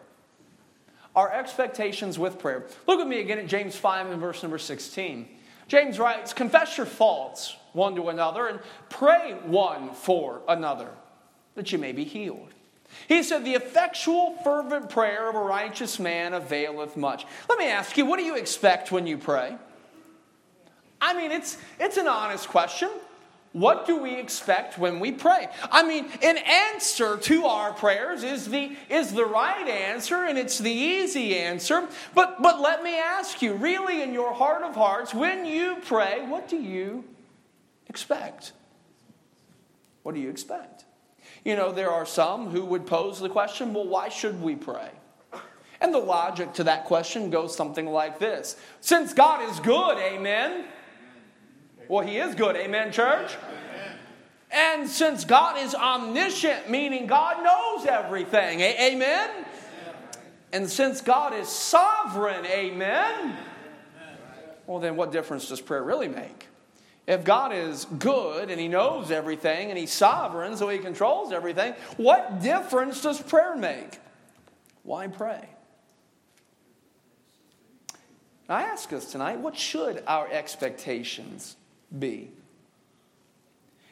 Our 1.15 1.33
expectations 1.33 2.19
with 2.19 2.39
prayer. 2.39 2.67
Look 2.87 3.01
at 3.01 3.09
me 3.09 3.21
again 3.21 3.39
at 3.39 3.47
James 3.47 3.75
5 3.75 4.09
and 4.11 4.21
verse 4.21 4.43
number 4.43 4.59
16. 4.59 5.31
James 5.69 5.99
writes, 5.99 6.33
Confess 6.33 6.77
your 6.77 6.87
faults 6.87 7.57
one 7.73 7.95
to 7.97 8.09
another 8.09 8.47
and 8.47 8.61
pray 8.89 9.37
one 9.45 9.93
for 9.93 10.43
another 10.49 10.89
that 11.55 11.73
you 11.73 11.79
may 11.79 11.93
be 11.93 12.05
healed. 12.05 12.51
He 13.09 13.23
said, 13.23 13.45
The 13.45 13.55
effectual, 13.55 14.37
fervent 14.45 14.89
prayer 14.89 15.29
of 15.29 15.35
a 15.35 15.41
righteous 15.41 15.99
man 15.99 16.35
availeth 16.35 16.97
much. 16.97 17.27
Let 17.49 17.59
me 17.59 17.69
ask 17.69 17.97
you, 17.97 18.07
what 18.07 18.19
do 18.19 18.25
you 18.25 18.37
expect 18.37 18.93
when 18.93 19.07
you 19.07 19.19
pray? 19.19 19.57
I 21.01 21.15
mean, 21.15 21.31
it's, 21.31 21.59
it's 21.79 21.97
an 21.97 22.07
honest 22.07 22.49
question. 22.49 22.91
What 23.57 23.87
do 23.87 23.97
we 23.97 24.15
expect 24.15 24.77
when 24.77 25.01
we 25.01 25.13
pray? 25.13 25.49
I 25.73 25.83
mean, 25.83 26.11
an 26.23 26.37
answer 26.37 27.17
to 27.17 27.47
our 27.47 27.73
prayers 27.73 28.23
is 28.23 28.51
the, 28.51 28.77
is 28.91 29.15
the 29.15 29.25
right 29.25 29.67
answer 29.67 30.25
and 30.25 30.37
it's 30.37 30.59
the 30.59 30.71
easy 30.71 31.39
answer. 31.39 31.89
But, 32.15 32.43
but 32.43 32.61
let 32.61 32.83
me 32.83 32.99
ask 32.99 33.41
you 33.41 33.55
really, 33.55 34.03
in 34.03 34.13
your 34.13 34.35
heart 34.35 34.63
of 34.63 34.75
hearts, 34.75 35.15
when 35.15 35.47
you 35.47 35.79
pray, 35.87 36.27
what 36.27 36.51
do 36.51 36.59
you 36.59 37.05
expect? 37.89 38.53
What 40.03 40.15
do 40.15 40.21
you 40.21 40.29
expect? 40.29 40.85
You 41.43 41.57
know, 41.57 41.73
there 41.73 41.91
are 41.91 42.05
some 42.05 42.51
who 42.51 42.63
would 42.67 42.87
pose 42.87 43.21
the 43.21 43.31
question 43.31 43.73
well, 43.73 43.89
why 43.89 44.11
should 44.11 44.43
we 44.43 44.55
pray? 44.55 44.91
And 45.81 45.95
the 45.95 45.99
logic 45.99 46.53
to 46.55 46.65
that 46.65 46.85
question 46.85 47.31
goes 47.31 47.57
something 47.57 47.87
like 47.87 48.19
this 48.19 48.57
Since 48.83 49.15
God 49.15 49.49
is 49.49 49.61
good, 49.61 49.97
amen. 49.97 50.67
Well, 51.89 52.07
He 52.07 52.19
is 52.19 52.35
good. 52.35 52.57
Amen, 52.57 52.93
church? 52.93 53.37
And 54.51 54.89
since 54.89 55.25
God 55.25 55.59
is 55.59 55.75
omniscient, 55.75 56.71
meaning 56.71 57.07
God 57.07 57.43
knows 57.43 57.87
everything, 57.87 58.61
amen? 58.61 59.31
And 60.53 60.71
since 60.71 61.01
God 61.01 61.35
is 61.35 61.49
sovereign, 61.49 62.47
amen? 62.47 63.37
Well, 64.67 64.79
then 64.79 64.97
what 64.97 65.13
difference 65.13 65.49
does 65.49 65.61
prayer 65.61 65.83
really 65.83 66.09
make? 66.09 66.49
If 67.07 67.25
God 67.25 67.53
is 67.53 67.85
good 67.85 68.51
and 68.51 68.61
He 68.61 68.69
knows 68.69 69.11
everything 69.11 69.71
and 69.71 69.79
He's 69.79 69.93
sovereign, 69.93 70.57
so 70.57 70.69
He 70.69 70.79
controls 70.79 71.33
everything, 71.33 71.75
what 71.97 72.41
difference 72.41 73.03
does 73.03 73.21
prayer 73.21 73.57
make? 73.57 73.99
Why 74.83 75.09
pray? 75.09 75.49
I 78.49 78.63
ask 78.63 78.93
us 78.93 79.11
tonight, 79.11 79.41
what 79.41 79.57
should 79.57 80.03
our 80.07 80.29
expectations 80.31 81.57
be. 81.97 82.31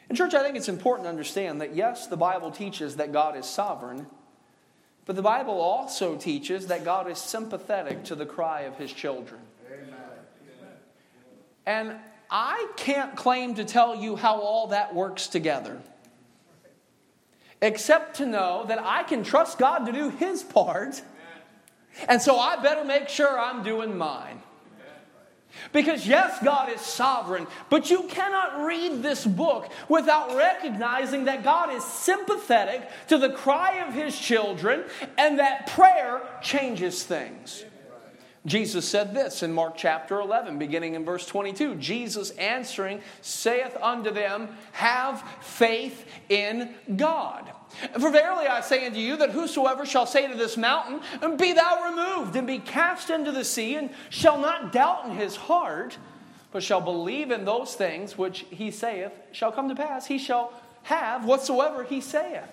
In 0.09 0.15
church, 0.15 0.33
I 0.33 0.43
think 0.43 0.55
it's 0.55 0.69
important 0.69 1.05
to 1.05 1.09
understand 1.09 1.61
that 1.61 1.75
yes, 1.75 2.07
the 2.07 2.17
Bible 2.17 2.51
teaches 2.51 2.97
that 2.97 3.11
God 3.11 3.35
is 3.35 3.45
sovereign, 3.45 4.07
but 5.05 5.15
the 5.15 5.21
Bible 5.21 5.59
also 5.59 6.15
teaches 6.15 6.67
that 6.67 6.83
God 6.83 7.09
is 7.09 7.17
sympathetic 7.17 8.03
to 8.05 8.15
the 8.15 8.25
cry 8.25 8.61
of 8.61 8.77
his 8.77 8.93
children. 8.93 9.41
Amen. 9.67 9.93
And 11.65 11.95
I 12.29 12.67
can't 12.77 13.15
claim 13.15 13.55
to 13.55 13.65
tell 13.65 13.95
you 13.95 14.15
how 14.15 14.39
all 14.39 14.67
that 14.67 14.93
works 14.93 15.27
together, 15.27 15.79
except 17.61 18.17
to 18.17 18.25
know 18.25 18.65
that 18.67 18.79
I 18.79 19.03
can 19.03 19.23
trust 19.23 19.57
God 19.57 19.85
to 19.85 19.91
do 19.91 20.09
his 20.09 20.43
part, 20.43 21.01
and 22.07 22.21
so 22.21 22.37
I 22.37 22.57
better 22.57 22.83
make 22.83 23.09
sure 23.09 23.39
I'm 23.39 23.63
doing 23.63 23.97
mine. 23.97 24.41
Because, 25.71 26.07
yes, 26.07 26.37
God 26.43 26.71
is 26.71 26.81
sovereign, 26.81 27.47
but 27.69 27.89
you 27.89 28.03
cannot 28.03 28.65
read 28.65 29.01
this 29.01 29.25
book 29.25 29.69
without 29.89 30.35
recognizing 30.35 31.25
that 31.25 31.43
God 31.43 31.73
is 31.73 31.83
sympathetic 31.83 32.89
to 33.07 33.17
the 33.17 33.31
cry 33.31 33.79
of 33.85 33.93
his 33.93 34.17
children 34.17 34.83
and 35.17 35.39
that 35.39 35.67
prayer 35.67 36.21
changes 36.41 37.03
things. 37.03 37.65
Jesus 38.45 38.87
said 38.87 39.15
this 39.15 39.41
in 39.41 39.51
Mark 39.51 39.75
chapter 39.75 40.19
11, 40.19 40.59
beginning 40.59 40.93
in 40.93 41.03
verse 41.03 41.25
22. 41.25 41.75
Jesus 41.75 42.29
answering 42.31 43.01
saith 43.21 43.75
unto 43.81 44.11
them, 44.11 44.49
Have 44.73 45.23
faith 45.41 46.05
in 46.29 46.75
God. 46.95 47.51
For 47.99 48.09
verily 48.09 48.47
I 48.47 48.61
say 48.61 48.85
unto 48.85 48.99
you 48.99 49.17
that 49.17 49.31
whosoever 49.31 49.85
shall 49.85 50.05
say 50.05 50.27
to 50.27 50.35
this 50.35 50.57
mountain, 50.57 51.01
Be 51.37 51.53
thou 51.53 51.83
removed 51.85 52.35
and 52.35 52.47
be 52.47 52.59
cast 52.59 53.09
into 53.09 53.31
the 53.31 53.43
sea, 53.43 53.75
and 53.75 53.89
shall 54.09 54.39
not 54.39 54.71
doubt 54.71 55.05
in 55.05 55.11
his 55.11 55.35
heart, 55.35 55.97
but 56.51 56.63
shall 56.63 56.81
believe 56.81 57.31
in 57.31 57.45
those 57.45 57.75
things 57.75 58.17
which 58.17 58.45
he 58.49 58.71
saith 58.71 59.11
shall 59.31 59.51
come 59.51 59.69
to 59.69 59.75
pass, 59.75 60.05
he 60.05 60.17
shall 60.17 60.53
have 60.83 61.25
whatsoever 61.25 61.83
he 61.83 61.99
saith. 61.99 62.47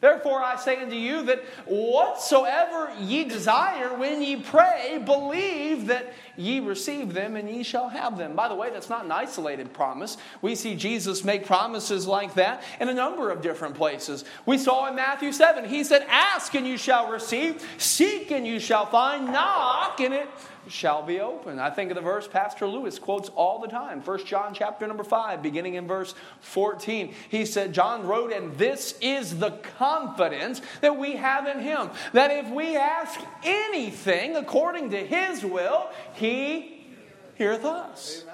Therefore, 0.00 0.42
I 0.42 0.56
say 0.56 0.82
unto 0.82 0.96
you 0.96 1.22
that 1.24 1.44
whatsoever 1.66 2.90
ye 2.98 3.24
desire 3.24 3.94
when 3.94 4.22
ye 4.22 4.36
pray, 4.36 5.00
believe 5.04 5.88
that 5.88 6.14
ye 6.36 6.58
receive 6.60 7.12
them 7.12 7.36
and 7.36 7.50
ye 7.50 7.62
shall 7.62 7.90
have 7.90 8.16
them. 8.16 8.34
By 8.34 8.48
the 8.48 8.54
way, 8.54 8.70
that's 8.70 8.88
not 8.88 9.04
an 9.04 9.12
isolated 9.12 9.74
promise. 9.74 10.16
We 10.40 10.54
see 10.54 10.74
Jesus 10.74 11.22
make 11.22 11.44
promises 11.44 12.06
like 12.06 12.32
that 12.34 12.62
in 12.80 12.88
a 12.88 12.94
number 12.94 13.30
of 13.30 13.42
different 13.42 13.74
places. 13.74 14.24
We 14.46 14.56
saw 14.56 14.88
in 14.88 14.96
Matthew 14.96 15.32
7, 15.32 15.68
he 15.68 15.84
said, 15.84 16.06
Ask 16.08 16.54
and 16.54 16.66
you 16.66 16.78
shall 16.78 17.10
receive, 17.10 17.62
seek 17.76 18.30
and 18.30 18.46
you 18.46 18.58
shall 18.58 18.86
find, 18.86 19.26
knock 19.26 20.00
and 20.00 20.14
it 20.14 20.28
shall 20.70 21.02
be 21.02 21.20
open. 21.20 21.58
I 21.58 21.70
think 21.70 21.90
of 21.90 21.96
the 21.96 22.00
verse 22.00 22.28
Pastor 22.28 22.66
Lewis 22.66 22.98
quotes 22.98 23.28
all 23.30 23.60
the 23.60 23.68
time. 23.68 24.00
1 24.00 24.24
John 24.24 24.54
chapter 24.54 24.86
number 24.86 25.04
5, 25.04 25.42
beginning 25.42 25.74
in 25.74 25.86
verse 25.86 26.14
14. 26.40 27.14
He 27.28 27.44
said, 27.44 27.72
John 27.72 28.06
wrote, 28.06 28.32
and 28.32 28.56
this 28.56 28.96
is 29.00 29.38
the 29.38 29.50
confidence 29.78 30.62
that 30.80 30.96
we 30.96 31.16
have 31.16 31.46
in 31.46 31.60
him, 31.60 31.90
that 32.12 32.30
if 32.30 32.50
we 32.50 32.76
ask 32.76 33.20
anything 33.42 34.36
according 34.36 34.90
to 34.90 34.98
his 34.98 35.44
will, 35.44 35.90
he 36.14 36.86
heareth 37.34 37.64
us. 37.64 38.24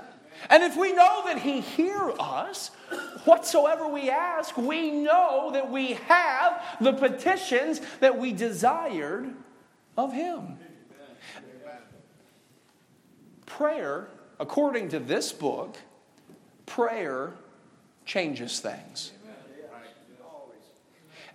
And 0.50 0.62
if 0.62 0.76
we 0.76 0.92
know 0.92 1.22
that 1.26 1.38
he 1.38 1.60
hear 1.60 2.12
us, 2.20 2.68
whatsoever 3.24 3.88
we 3.88 4.10
ask, 4.10 4.56
we 4.56 4.90
know 4.90 5.50
that 5.52 5.70
we 5.70 5.94
have 5.94 6.62
the 6.80 6.92
petitions 6.92 7.80
that 8.00 8.18
we 8.18 8.32
desired 8.32 9.32
of 9.96 10.12
him 10.12 10.58
prayer, 13.46 14.08
according 14.38 14.90
to 14.90 14.98
this 14.98 15.32
book, 15.32 15.76
prayer 16.66 17.32
changes 18.04 18.60
things. 18.60 19.12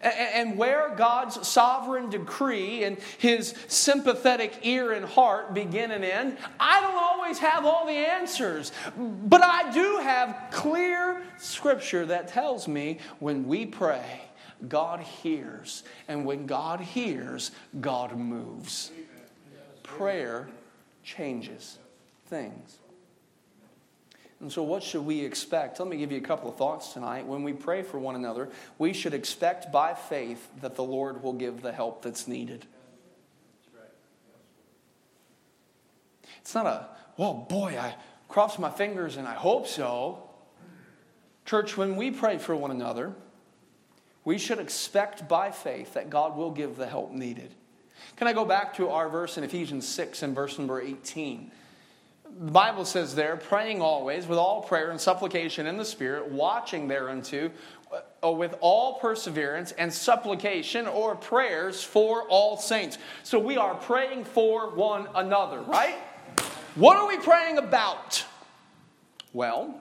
And 0.01 0.57
where 0.57 0.95
God's 0.95 1.47
sovereign 1.47 2.09
decree 2.09 2.83
and 2.85 2.97
his 3.19 3.53
sympathetic 3.67 4.57
ear 4.63 4.93
and 4.93 5.05
heart 5.05 5.53
begin 5.53 5.91
and 5.91 6.03
end, 6.03 6.37
I 6.59 6.81
don't 6.81 6.95
always 6.95 7.37
have 7.37 7.65
all 7.65 7.85
the 7.85 7.91
answers. 7.91 8.71
But 8.97 9.43
I 9.43 9.71
do 9.71 9.99
have 10.01 10.47
clear 10.49 11.21
scripture 11.37 12.07
that 12.07 12.29
tells 12.29 12.67
me 12.67 12.97
when 13.19 13.47
we 13.47 13.67
pray, 13.67 14.21
God 14.67 15.01
hears. 15.01 15.83
And 16.07 16.25
when 16.25 16.47
God 16.47 16.79
hears, 16.79 17.51
God 17.79 18.17
moves. 18.17 18.91
Prayer 19.83 20.49
changes 21.03 21.77
things. 22.31 22.79
And 24.39 24.51
so, 24.51 24.63
what 24.63 24.81
should 24.81 25.05
we 25.05 25.23
expect? 25.23 25.79
Let 25.79 25.87
me 25.87 25.97
give 25.97 26.11
you 26.11 26.17
a 26.17 26.21
couple 26.21 26.49
of 26.49 26.55
thoughts 26.55 26.93
tonight. 26.93 27.27
When 27.27 27.43
we 27.43 27.53
pray 27.53 27.83
for 27.83 27.99
one 27.99 28.15
another, 28.15 28.49
we 28.79 28.91
should 28.91 29.13
expect 29.13 29.71
by 29.71 29.93
faith 29.93 30.49
that 30.61 30.75
the 30.75 30.83
Lord 30.83 31.21
will 31.21 31.33
give 31.33 31.61
the 31.61 31.71
help 31.71 32.01
that's 32.01 32.27
needed. 32.27 32.65
It's 36.39 36.55
not 36.55 36.65
a, 36.65 36.87
well, 37.17 37.35
boy, 37.35 37.77
I 37.79 37.95
cross 38.27 38.57
my 38.57 38.71
fingers 38.71 39.15
and 39.15 39.27
I 39.27 39.35
hope 39.35 39.67
so. 39.67 40.27
Church, 41.45 41.77
when 41.77 41.95
we 41.95 42.09
pray 42.09 42.39
for 42.39 42.55
one 42.55 42.71
another, 42.71 43.13
we 44.25 44.39
should 44.39 44.57
expect 44.57 45.27
by 45.27 45.51
faith 45.51 45.93
that 45.93 46.09
God 46.09 46.35
will 46.35 46.51
give 46.51 46.77
the 46.77 46.87
help 46.87 47.11
needed. 47.11 47.53
Can 48.15 48.27
I 48.27 48.33
go 48.33 48.45
back 48.45 48.75
to 48.77 48.89
our 48.89 49.07
verse 49.07 49.37
in 49.37 49.43
Ephesians 49.43 49.87
6 49.87 50.23
and 50.23 50.33
verse 50.33 50.57
number 50.57 50.81
18? 50.81 51.51
The 52.39 52.51
Bible 52.51 52.85
says 52.85 53.15
there, 53.15 53.37
praying 53.37 53.81
always 53.81 54.25
with 54.27 54.37
all 54.37 54.61
prayer 54.61 54.91
and 54.91 54.99
supplication 54.99 55.67
in 55.67 55.77
the 55.77 55.85
Spirit, 55.85 56.29
watching 56.29 56.87
thereunto 56.87 57.51
uh, 58.23 58.31
with 58.31 58.55
all 58.61 58.99
perseverance 58.99 59.71
and 59.73 59.93
supplication 59.93 60.87
or 60.87 61.15
prayers 61.15 61.83
for 61.83 62.23
all 62.29 62.57
saints. 62.57 62.97
So 63.23 63.37
we 63.37 63.57
are 63.57 63.75
praying 63.75 64.25
for 64.25 64.69
one 64.69 65.07
another, 65.13 65.61
right? 65.61 65.95
What 66.75 66.97
are 66.97 67.07
we 67.07 67.17
praying 67.17 67.57
about? 67.57 68.23
Well, 69.33 69.79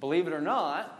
believe 0.00 0.26
it 0.26 0.32
or 0.32 0.40
not, 0.40 0.92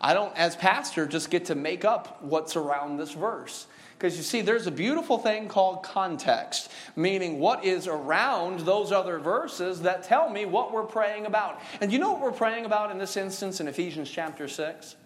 I 0.00 0.14
don't, 0.14 0.36
as 0.36 0.56
pastor, 0.56 1.06
just 1.06 1.30
get 1.30 1.44
to 1.46 1.54
make 1.54 1.84
up 1.84 2.22
what's 2.22 2.56
around 2.56 2.96
this 2.96 3.12
verse. 3.12 3.66
Because 4.02 4.16
you 4.16 4.24
see, 4.24 4.40
there's 4.40 4.66
a 4.66 4.72
beautiful 4.72 5.16
thing 5.16 5.46
called 5.46 5.84
context, 5.84 6.72
meaning 6.96 7.38
what 7.38 7.64
is 7.64 7.86
around 7.86 8.58
those 8.58 8.90
other 8.90 9.20
verses 9.20 9.82
that 9.82 10.02
tell 10.02 10.28
me 10.28 10.44
what 10.44 10.72
we're 10.72 10.82
praying 10.82 11.24
about. 11.24 11.60
And 11.80 11.92
you 11.92 12.00
know 12.00 12.10
what 12.10 12.20
we're 12.20 12.32
praying 12.32 12.64
about 12.64 12.90
in 12.90 12.98
this 12.98 13.16
instance 13.16 13.60
in 13.60 13.68
Ephesians 13.68 14.10
chapter 14.10 14.48
6? 14.48 14.96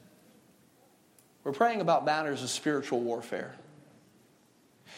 We're 1.45 1.53
praying 1.53 1.83
about 1.83 2.07
matters 2.07 2.43
of 2.43 2.49
spiritual 2.49 3.01
warfare. 3.01 3.55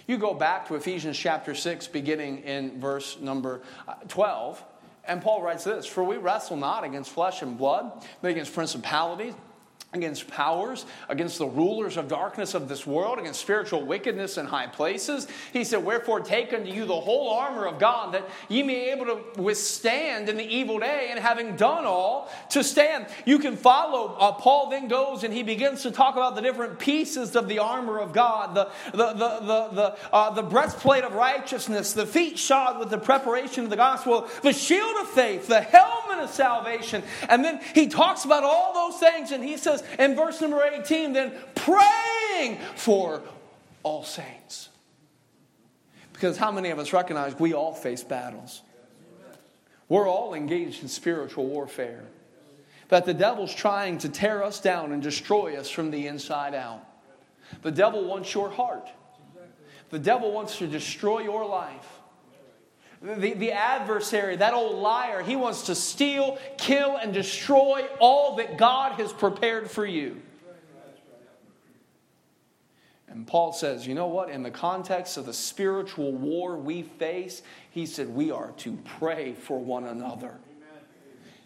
You 0.07 0.17
go 0.17 0.33
back 0.33 0.69
to 0.69 0.77
Ephesians 0.77 1.19
chapter 1.19 1.57
6, 1.57 1.89
beginning 1.89 2.45
in 2.45 2.81
verse 2.81 3.19
number 3.19 3.63
uh, 3.89 3.95
12, 4.07 4.63
and 5.07 5.21
Paul 5.21 5.43
writes 5.43 5.65
this 5.65 5.87
For 5.87 6.05
we 6.05 6.19
wrestle 6.19 6.57
not 6.57 6.85
against 6.85 7.11
flesh 7.11 7.43
and 7.43 7.59
blood, 7.59 7.91
but 8.23 8.31
against 8.31 8.55
principalities 8.55 9.35
against 9.95 10.29
powers, 10.29 10.85
against 11.09 11.39
the 11.39 11.47
rulers 11.47 11.97
of 11.97 12.09
darkness 12.09 12.55
of 12.55 12.69
this 12.69 12.87
world, 12.87 13.19
against 13.19 13.41
spiritual 13.41 13.85
wickedness 13.85 14.37
in 14.37 14.45
high 14.45 14.67
places. 14.67 15.27
He 15.53 15.65
said, 15.65 15.83
Wherefore 15.85 16.21
take 16.21 16.53
unto 16.53 16.71
you 16.71 16.85
the 16.85 17.01
whole 17.01 17.31
armor 17.31 17.67
of 17.67 17.79
God, 17.79 18.13
that 18.13 18.29
ye 18.49 18.63
may 18.63 18.75
be 18.75 18.91
able 18.91 19.07
to 19.07 19.41
withstand 19.41 20.29
in 20.29 20.37
the 20.37 20.45
evil 20.45 20.79
day, 20.79 21.09
and 21.11 21.19
having 21.19 21.57
done 21.57 21.87
all, 21.87 22.31
to 22.51 22.63
stand. 22.63 23.07
You 23.25 23.39
can 23.39 23.57
follow. 23.57 24.15
Uh, 24.19 24.33
Paul 24.33 24.69
then 24.69 24.89
goes 24.89 25.25
and 25.25 25.33
he 25.33 25.43
begins 25.43 25.83
to 25.83 25.91
talk 25.91 26.17
about 26.17 26.35
the 26.35 26.43
different 26.43 26.79
pieces 26.79 27.35
of 27.35 27.49
the 27.49 27.59
armor 27.59 27.99
of 27.99 28.13
God 28.13 28.55
the, 28.55 28.71
the, 28.93 29.13
the, 29.13 29.41
the, 29.41 29.69
the, 29.73 29.97
uh, 30.13 30.31
the 30.31 30.43
breastplate 30.43 31.05
of 31.05 31.15
righteousness, 31.15 31.93
the 31.93 32.07
feet 32.07 32.39
shod 32.39 32.79
with 32.79 32.91
the 32.91 32.99
preparation 32.99 33.65
of 33.65 33.71
the 33.71 33.77
gospel, 33.77 34.29
the 34.43 34.53
shield 34.53 34.97
of 35.01 35.09
faith, 35.11 35.47
the 35.47 35.61
helmet 35.61 36.19
of 36.19 36.31
salvation. 36.31 37.03
And 37.29 37.45
then 37.45 37.61
he 37.75 37.89
talks 37.89 38.25
about 38.25 38.45
all 38.45 38.73
those 38.75 39.01
things, 39.01 39.31
and 39.31 39.45
he 39.45 39.57
says, 39.57 39.78
says 39.79 39.99
in 39.99 40.17
verse 40.17 40.41
number 40.41 40.63
18, 40.63 41.13
then 41.13 41.33
praying 41.55 42.59
for 42.77 43.23
all 43.83 44.05
saints. 44.05 44.69
Because 46.13 46.37
how 46.37 46.51
many 46.51 46.71
of 46.71 46.79
us 46.79 46.93
recognize 46.93 47.39
we 47.39 47.55
all 47.55 47.73
face 47.73 48.03
battles? 48.03 48.63
We're 49.89 50.09
all 50.09 50.35
engaged 50.35 50.83
in 50.83 50.89
spiritual 50.89 51.47
warfare. 51.47 52.05
That 52.89 53.07
the 53.07 53.15
devil's 53.15 53.55
trying 53.55 53.99
to 53.99 54.09
tear 54.09 54.43
us 54.43 54.61
down 54.61 54.93
and 54.93 55.03
destroy 55.03 55.57
us 55.57 55.71
from 55.71 55.91
the 55.91 56.07
inside 56.07 56.55
out. 56.55 56.85
The 57.63 57.71
devil 57.71 58.05
wants 58.05 58.35
your 58.35 58.51
heart. 58.51 58.89
The 59.91 59.99
devil 59.99 60.33
wants 60.33 60.59
to 60.59 60.67
destroy 60.67 61.21
your 61.21 61.47
life. 61.47 61.98
The, 63.01 63.35
the 63.35 63.53
adversary, 63.53 64.37
that 64.37 64.55
old 64.55 64.79
liar, 64.79 65.23
he 65.23 65.37
wants 65.37 65.63
to 65.67 65.75
steal, 65.75 66.39
kill, 66.57 66.97
and 66.97 67.15
destroy 67.15 67.85
all 68.01 68.37
that 68.37 68.59
God 68.59 68.93
has 68.93 69.13
prepared 69.13 69.71
for 69.71 69.87
you. 69.87 70.21
And 73.09 73.27
Paul 73.27 73.53
says, 73.53 73.87
you 73.87 73.95
know 73.95 74.09
what? 74.09 74.31
In 74.31 74.43
the 74.43 74.51
context 74.51 75.17
of 75.17 75.27
the 75.27 75.33
spiritual 75.33 76.13
war 76.13 76.57
we 76.57 76.83
face, 76.83 77.43
he 77.71 77.87
said 77.87 78.09
we 78.09 78.31
are 78.31 78.53
to 78.59 78.77
pray 78.99 79.33
for 79.33 79.59
one 79.59 79.85
another. 79.85 80.39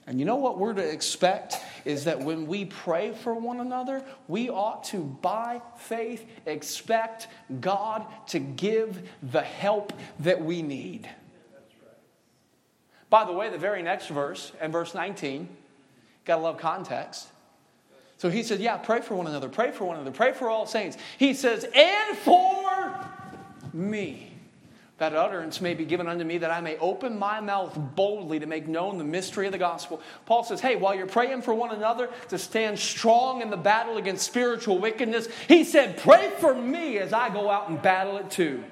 And 0.07 0.19
you 0.19 0.25
know 0.25 0.37
what 0.37 0.59
we're 0.59 0.73
to 0.73 0.83
expect 0.83 1.59
is 1.85 2.05
that 2.05 2.19
when 2.19 2.49
we 2.49 2.65
pray 2.65 3.13
for 3.13 3.35
one 3.35 3.61
another, 3.61 4.05
we 4.27 4.51
ought 4.51 4.83
to, 4.85 4.99
by 4.99 5.63
faith, 5.77 6.27
expect 6.45 7.29
God 7.61 8.07
to 8.29 8.41
give 8.41 9.09
the 9.23 9.43
help 9.43 9.93
that 10.19 10.45
we 10.45 10.63
need. 10.63 11.09
By 13.13 13.27
the 13.27 13.33
way, 13.35 13.51
the 13.51 13.59
very 13.59 13.83
next 13.83 14.07
verse, 14.07 14.53
and 14.59 14.73
verse 14.73 14.95
19, 14.95 15.47
got 16.25 16.37
to 16.37 16.43
love 16.43 16.57
context. 16.57 17.29
So 18.17 18.31
he 18.31 18.43
says, 18.43 18.59
Yeah, 18.59 18.79
pray 18.79 19.03
for 19.03 19.15
one 19.15 19.27
another, 19.27 19.51
pray 19.51 19.71
for 19.71 19.85
one 19.85 19.97
another, 19.97 20.13
pray 20.13 20.33
for 20.33 20.49
all 20.49 20.65
saints. 20.65 20.97
He 21.19 21.35
says, 21.35 21.67
And 21.75 22.17
for 22.17 23.07
me, 23.75 24.33
that 24.97 25.15
utterance 25.15 25.61
may 25.61 25.75
be 25.75 25.85
given 25.85 26.09
unto 26.09 26.25
me, 26.25 26.39
that 26.39 26.51
I 26.51 26.63
may 26.63 26.79
open 26.79 27.19
my 27.19 27.43
mouth 27.43 27.79
boldly 27.95 28.41
to 28.41 28.47
make 28.47 28.67
known 28.67 28.97
the 28.97 29.05
mystery 29.05 29.45
of 29.45 29.53
the 29.53 29.59
gospel. 29.59 30.01
Paul 30.25 30.43
says, 30.43 30.63
Hey, 30.63 30.77
while 30.77 30.95
you're 30.95 31.07
praying 31.07 31.43
for 31.43 31.53
one 31.53 31.75
another 31.75 32.09
to 32.31 32.39
stand 32.39 32.79
strong 32.79 33.43
in 33.43 33.51
the 33.51 33.59
battle 33.59 33.99
against 33.99 34.25
spiritual 34.25 34.79
wickedness, 34.79 35.29
he 35.49 35.65
said, 35.65 35.99
Pray 35.99 36.31
for 36.39 36.55
me 36.55 36.97
as 36.97 37.13
I 37.13 37.29
go 37.29 37.51
out 37.51 37.69
and 37.69 37.83
battle 37.83 38.17
it 38.17 38.31
too. 38.31 38.65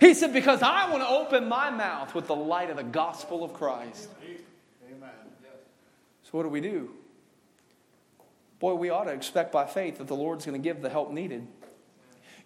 He 0.00 0.14
said, 0.14 0.32
Because 0.32 0.62
I 0.62 0.90
want 0.90 1.02
to 1.02 1.08
open 1.08 1.48
my 1.48 1.70
mouth 1.70 2.14
with 2.14 2.26
the 2.26 2.36
light 2.36 2.70
of 2.70 2.76
the 2.76 2.84
gospel 2.84 3.44
of 3.44 3.52
Christ. 3.52 4.08
Amen. 4.88 5.10
So, 6.24 6.30
what 6.32 6.42
do 6.42 6.48
we 6.48 6.60
do? 6.60 6.90
Boy, 8.58 8.74
we 8.74 8.90
ought 8.90 9.04
to 9.04 9.12
expect 9.12 9.52
by 9.52 9.66
faith 9.66 9.98
that 9.98 10.06
the 10.06 10.16
Lord's 10.16 10.46
going 10.46 10.60
to 10.60 10.64
give 10.64 10.80
the 10.80 10.88
help 10.90 11.10
needed. 11.10 11.46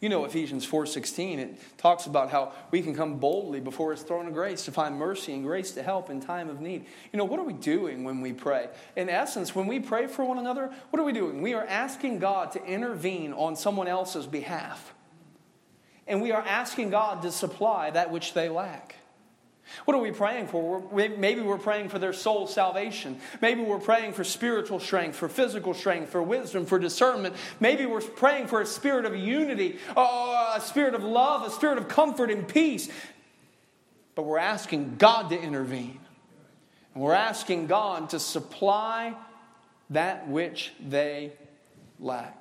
You 0.01 0.09
know 0.09 0.25
Ephesians 0.25 0.67
4:16 0.67 1.39
it 1.39 1.59
talks 1.77 2.07
about 2.07 2.31
how 2.31 2.53
we 2.71 2.81
can 2.81 2.95
come 2.95 3.19
boldly 3.19 3.61
before 3.61 3.91
his 3.91 4.01
throne 4.03 4.27
of 4.27 4.33
grace 4.33 4.65
to 4.65 4.73
find 4.73 4.97
mercy 4.97 5.35
and 5.35 5.45
grace 5.45 5.73
to 5.73 5.83
help 5.83 6.09
in 6.09 6.21
time 6.21 6.49
of 6.49 6.61
need. 6.61 6.87
You 7.13 7.19
know 7.19 7.27
what 7.27 7.39
are 7.39 7.45
we 7.45 7.53
doing 7.53 8.03
when 8.03 8.23
we 8.23 8.33
pray? 8.33 8.69
In 8.97 9.11
essence, 9.11 9.55
when 9.55 9.67
we 9.67 9.79
pray 9.79 10.07
for 10.07 10.25
one 10.25 10.39
another, 10.39 10.73
what 10.89 11.01
are 11.01 11.05
we 11.05 11.13
doing? 11.13 11.43
We 11.43 11.53
are 11.53 11.67
asking 11.67 12.19
God 12.19 12.53
to 12.53 12.65
intervene 12.65 13.35
on 13.35 13.57
someone 13.57 13.89
else's 13.89 14.27
behalf. 14.27 14.95
And 16.07 16.23
we 16.23 16.33
are 16.33 16.43
asking 16.43 16.91
God 16.91 17.23
to 17.23 17.31
supply 17.31 17.91
that 17.91 18.11
which 18.11 18.35
they 18.35 18.49
lack. 18.49 18.97
What 19.85 19.97
are 19.97 20.01
we 20.01 20.11
praying 20.11 20.49
for? 20.49 20.83
Maybe 20.93 21.41
we're 21.41 21.59
praying 21.59 21.91
for 21.91 22.01
their 22.01 22.13
soul 22.13 22.49
salvation. 22.49 23.21
Maybe 23.41 23.63
we're 23.63 23.79
praying 23.79 24.15
for 24.15 24.25
spiritual 24.25 24.81
strength, 24.81 25.15
for 25.15 25.29
physical 25.29 25.75
strength, 25.75 26.11
for 26.11 26.21
wisdom, 26.23 26.67
for 26.67 26.81
discernment. 26.81 27.37
Maybe 27.61 27.87
we're 27.87 28.01
praying 28.01 28.49
for 28.49 28.61
a 28.61 28.67
spirit 28.67 29.05
of 29.05 29.15
unity, 29.15 29.79
a 29.97 30.61
spirit 30.61 30.95
of 30.95 31.05
love, 31.05 31.47
a 31.47 31.51
spirit 31.51 31.79
of 31.79 31.87
comfort 31.87 32.33
and 32.33 32.49
peace. 32.49 32.89
But 34.17 34.23
we're 34.23 34.39
asking 34.39 34.97
God 34.97 35.31
to 35.31 35.41
intervene. 35.41 36.01
And 36.95 37.05
we're 37.05 37.15
asking 37.15 37.69
God 37.69 38.11
to 38.11 38.19
supply 38.19 39.15
that 39.91 40.27
which 40.27 40.73
they 40.81 41.33
lack. 42.01 42.40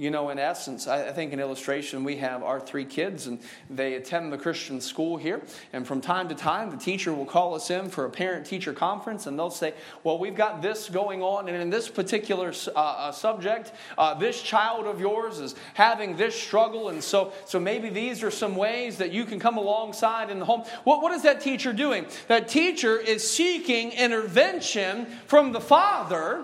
You 0.00 0.10
know, 0.10 0.30
in 0.30 0.38
essence, 0.38 0.88
I 0.88 1.12
think 1.12 1.34
an 1.34 1.40
illustration 1.40 2.04
we 2.04 2.16
have 2.16 2.42
our 2.42 2.58
three 2.58 2.86
kids, 2.86 3.26
and 3.26 3.38
they 3.68 3.96
attend 3.96 4.32
the 4.32 4.38
Christian 4.38 4.80
school 4.80 5.18
here. 5.18 5.42
And 5.74 5.86
from 5.86 6.00
time 6.00 6.26
to 6.30 6.34
time, 6.34 6.70
the 6.70 6.78
teacher 6.78 7.12
will 7.12 7.26
call 7.26 7.54
us 7.54 7.68
in 7.68 7.90
for 7.90 8.06
a 8.06 8.10
parent 8.10 8.46
teacher 8.46 8.72
conference, 8.72 9.26
and 9.26 9.38
they'll 9.38 9.50
say, 9.50 9.74
Well, 10.02 10.18
we've 10.18 10.34
got 10.34 10.62
this 10.62 10.88
going 10.88 11.22
on, 11.22 11.48
and 11.48 11.56
in 11.58 11.68
this 11.68 11.90
particular 11.90 12.54
uh, 12.68 12.80
uh, 12.80 13.12
subject, 13.12 13.72
uh, 13.98 14.14
this 14.14 14.40
child 14.40 14.86
of 14.86 15.00
yours 15.00 15.38
is 15.38 15.54
having 15.74 16.16
this 16.16 16.34
struggle. 16.34 16.88
And 16.88 17.04
so, 17.04 17.34
so 17.44 17.60
maybe 17.60 17.90
these 17.90 18.22
are 18.22 18.30
some 18.30 18.56
ways 18.56 18.96
that 18.96 19.12
you 19.12 19.26
can 19.26 19.38
come 19.38 19.58
alongside 19.58 20.30
in 20.30 20.38
the 20.38 20.46
home. 20.46 20.62
What, 20.84 21.02
what 21.02 21.12
is 21.12 21.24
that 21.24 21.42
teacher 21.42 21.74
doing? 21.74 22.06
That 22.28 22.48
teacher 22.48 22.96
is 22.96 23.30
seeking 23.30 23.92
intervention 23.92 25.08
from 25.26 25.52
the 25.52 25.60
father 25.60 26.42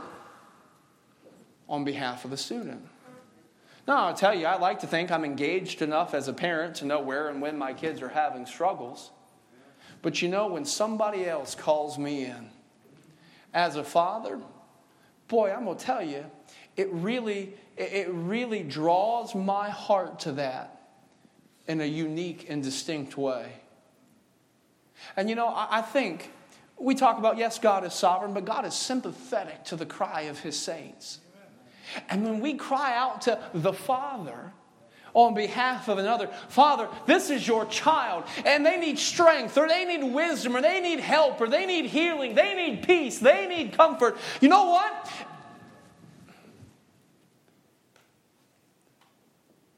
on 1.70 1.84
behalf 1.84 2.26
of 2.26 2.30
the 2.30 2.36
student. 2.36 2.86
No, 3.86 3.94
I'll 3.94 4.14
tell 4.14 4.34
you, 4.34 4.46
I 4.46 4.58
like 4.58 4.80
to 4.80 4.86
think 4.86 5.10
I'm 5.10 5.24
engaged 5.24 5.80
enough 5.80 6.12
as 6.12 6.26
a 6.26 6.32
parent 6.32 6.76
to 6.76 6.84
know 6.84 7.00
where 7.00 7.28
and 7.28 7.40
when 7.40 7.56
my 7.56 7.72
kids 7.72 8.02
are 8.02 8.08
having 8.08 8.44
struggles. 8.44 9.10
But 10.02 10.20
you 10.22 10.28
know, 10.28 10.48
when 10.48 10.64
somebody 10.64 11.26
else 11.26 11.54
calls 11.54 11.98
me 11.98 12.24
in 12.24 12.50
as 13.54 13.76
a 13.76 13.84
father, 13.84 14.40
boy, 15.28 15.52
I'm 15.52 15.64
going 15.64 15.78
to 15.78 15.84
tell 15.84 16.02
you, 16.02 16.26
it 16.76 16.92
really, 16.92 17.54
it 17.76 18.08
really 18.10 18.62
draws 18.62 19.34
my 19.34 19.70
heart 19.70 20.20
to 20.20 20.32
that 20.32 20.72
in 21.68 21.80
a 21.80 21.86
unique 21.86 22.46
and 22.48 22.62
distinct 22.62 23.16
way. 23.16 23.52
And 25.16 25.28
you 25.28 25.36
know, 25.36 25.52
I 25.54 25.82
think 25.82 26.32
we 26.78 26.94
talk 26.94 27.18
about, 27.18 27.38
yes, 27.38 27.58
God 27.58 27.84
is 27.84 27.94
sovereign, 27.94 28.34
but 28.34 28.44
God 28.44 28.64
is 28.64 28.74
sympathetic 28.74 29.64
to 29.66 29.76
the 29.76 29.86
cry 29.86 30.22
of 30.22 30.40
his 30.40 30.58
saints. 30.58 31.20
And 32.08 32.24
when 32.24 32.40
we 32.40 32.54
cry 32.54 32.96
out 32.96 33.22
to 33.22 33.38
the 33.54 33.72
Father, 33.72 34.52
on 35.16 35.32
behalf 35.32 35.88
of 35.88 35.96
another. 35.96 36.28
Father, 36.48 36.88
this 37.06 37.30
is 37.30 37.48
your 37.48 37.64
child, 37.64 38.24
and 38.44 38.66
they 38.66 38.76
need 38.78 38.98
strength, 38.98 39.56
or 39.56 39.66
they 39.66 39.86
need 39.86 40.12
wisdom, 40.12 40.54
or 40.54 40.60
they 40.60 40.78
need 40.78 41.00
help, 41.00 41.40
or 41.40 41.48
they 41.48 41.64
need 41.64 41.86
healing, 41.86 42.34
they 42.34 42.54
need 42.54 42.86
peace, 42.86 43.18
they 43.18 43.46
need 43.46 43.72
comfort. 43.72 44.18
You 44.42 44.50
know 44.50 44.66
what? 44.66 45.10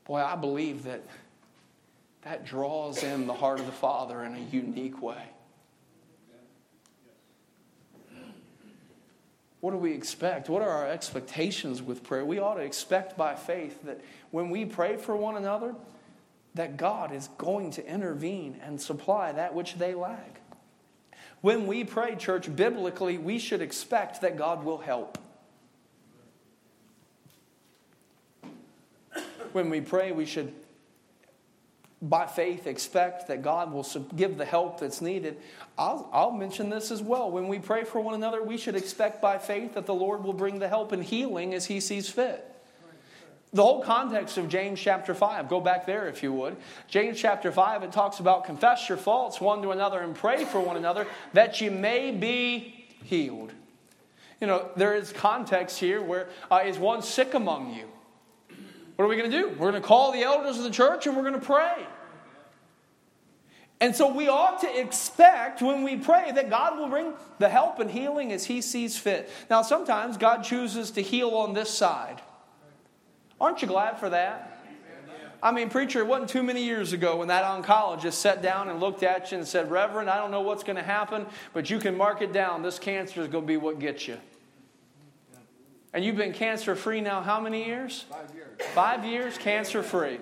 Boy, 0.07 0.21
I 0.21 0.35
believe 0.35 0.83
that 0.85 1.03
that 2.23 2.45
draws 2.45 3.05
in 3.05 3.29
the 3.29 3.33
heart 3.33 3.61
of 3.61 3.67
the 3.67 3.73
Father 3.73 4.25
in 4.25 4.35
a 4.35 4.41
unique 4.51 5.01
way. 5.01 5.23
What 9.61 9.73
do 9.73 9.77
we 9.77 9.93
expect? 9.93 10.49
What 10.49 10.63
are 10.63 10.71
our 10.71 10.89
expectations 10.89 11.83
with 11.83 12.05
prayer? 12.05 12.25
We 12.25 12.39
ought 12.39 12.55
to 12.55 12.63
expect 12.63 13.17
by 13.17 13.35
faith 13.35 13.83
that 13.85 14.01
when 14.31 14.51
we 14.51 14.65
pray 14.65 14.97
for 14.97 15.17
one 15.17 15.37
another, 15.37 15.75
that 16.55 16.77
God 16.77 17.13
is 17.13 17.29
going 17.39 17.73
to 17.73 17.87
intervene 17.87 18.61
and 18.63 18.81
supply 18.81 19.33
that 19.33 19.55
which 19.55 19.75
they 19.75 19.95
lack. 19.95 20.41
When 21.41 21.67
we 21.67 21.85
pray, 21.85 22.17
church, 22.17 22.55
biblically, 22.55 23.19
we 23.19 23.39
should 23.39 23.61
expect 23.61 24.21
that 24.23 24.37
God 24.37 24.65
will 24.65 24.79
help. 24.79 25.19
When 29.53 29.71
we 29.71 29.81
pray, 29.81 30.13
we 30.13 30.27
should 30.27 30.53
by 32.01 32.27
faith 32.27 32.67
expect 32.67 33.27
that 33.29 33.43
God 33.43 33.73
will 33.73 33.87
give 34.15 34.39
the 34.39 34.45
help 34.45 34.81
that's 34.81 35.01
needed. 35.01 35.39
I'll, 35.77 36.09
I'll, 36.13 36.31
mention 36.31 36.71
this 36.71 36.91
as 36.91 37.03
well. 37.03 37.31
When 37.31 37.49
we 37.49 37.59
pray 37.59 37.85
for 37.85 38.01
one 38.01 38.15
another, 38.15 38.43
we 38.43 38.57
should 38.57 38.77
expect 38.77 39.21
by 39.21 39.39
faith 39.39 39.75
that 39.75 39.87
the 39.87 39.95
Lord 39.95 40.23
will 40.23 40.33
bring 40.33 40.61
the 40.61 40.69
help 40.69 40.93
and 40.93 41.03
healing 41.03 41.55
as 41.55 41.67
He 41.67 41.81
sees 41.81 42.09
fit. 42.09 42.45
The 43.53 43.63
whole 43.63 43.83
context 43.83 44.37
of 44.37 44.49
James 44.49 44.79
chapter 44.79 45.15
5, 45.15 45.49
go 45.49 45.61
back 45.61 45.87
there 45.87 46.07
if 46.07 46.23
you 46.23 46.33
would. 46.35 46.57
James 46.87 47.19
chapter 47.19 47.51
5, 47.51 47.83
it 47.83 47.93
talks 47.93 48.21
about 48.21 48.45
confess 48.45 48.89
your 48.89 48.99
faults 48.99 49.41
one 49.41 49.63
to 49.63 49.71
another 49.71 50.01
and 50.01 50.15
pray 50.15 50.45
for 50.45 50.61
one 50.61 50.77
another 50.77 51.07
that 51.33 51.61
you 51.61 51.71
may 51.71 52.11
be 52.11 52.87
healed. 53.05 53.53
You 54.41 54.47
know, 54.47 54.69
there 54.77 54.95
is 54.95 55.13
context 55.13 55.81
here 55.81 56.03
where 56.03 56.29
uh, 56.51 56.61
is 56.65 56.79
one 56.79 57.03
sick 57.03 57.35
among 57.35 57.75
you? 57.75 57.89
What 58.99 59.05
are 59.05 59.09
we 59.09 59.17
going 59.17 59.31
to 59.31 59.43
do? 59.43 59.51
We're 59.51 59.71
going 59.71 59.81
to 59.81 59.81
call 59.81 60.11
the 60.11 60.25
elders 60.25 60.59
of 60.59 60.65
the 60.65 60.73
church 60.73 61.07
and 61.07 61.17
we're 61.17 61.23
going 61.23 61.39
to 61.39 61.47
pray. 61.47 61.87
And 63.81 63.95
so 63.95 64.13
we 64.13 64.27
ought 64.27 64.61
to 64.63 64.81
expect 64.81 65.63
when 65.63 65.85
we 65.85 65.99
pray 65.99 66.33
that 66.33 66.51
God 66.51 66.77
will 66.77 66.89
bring 66.89 67.13
the 67.39 67.49
help 67.49 67.79
and 67.79 67.89
healing 67.89 68.33
as 68.33 68.47
He 68.47 68.61
sees 68.61 68.99
fit. 68.99 69.31
Now, 69.49 69.63
sometimes 69.63 70.17
God 70.17 70.43
chooses 70.43 70.91
to 70.91 71.01
heal 71.01 71.31
on 71.31 71.55
this 71.55 71.71
side. 71.71 72.21
Aren't 73.41 73.63
you 73.63 73.69
glad 73.69 74.01
for 74.01 74.11
that? 74.11 74.65
I 75.41 75.53
mean, 75.53 75.71
preacher, 75.71 76.01
it 76.01 76.09
wasn't 76.09 76.31
too 76.31 76.43
many 76.43 76.65
years 76.65 76.93
ago 76.93 77.19
when 77.19 77.29
that 77.29 77.45
oncologist 77.45 78.15
sat 78.15 78.43
down 78.43 78.69
and 78.69 78.81
looked 78.81 79.05
at 79.05 79.31
you 79.31 79.39
and 79.39 79.47
said, 79.47 79.71
Reverend, 79.71 80.11
I 80.11 80.17
don't 80.17 80.33
know 80.33 80.41
what's 80.41 80.65
going 80.65 80.75
to 80.75 80.83
happen, 80.83 81.25
but 81.53 81.71
you 81.71 81.79
can 81.79 81.97
mark 81.97 82.21
it 82.21 82.33
down. 82.33 82.63
This 82.63 82.81
cancer 82.81 83.21
is 83.21 83.29
going 83.29 83.45
to 83.45 83.47
be 83.47 83.59
what 83.59 83.79
gets 83.79 84.09
you. 84.09 84.19
And 85.99 86.05
you've 86.05 86.15
been 86.15 86.33
cancer 86.33 86.77
free 86.77 87.01
now 87.01 87.23
how 87.23 87.41
many 87.41 87.67
years? 87.67 88.05
Five 88.09 88.33
years. 88.33 88.49
Five 88.73 89.05
years 89.05 89.37
cancer 89.37 89.83
free. 89.83 90.21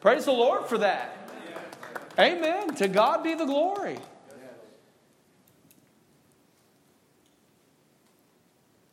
Praise 0.00 0.24
the 0.24 0.32
Lord 0.32 0.66
for 0.66 0.78
that. 0.78 1.16
Amen. 2.18 2.74
To 2.74 2.88
God 2.88 3.22
be 3.22 3.34
the 3.34 3.44
glory. 3.44 3.96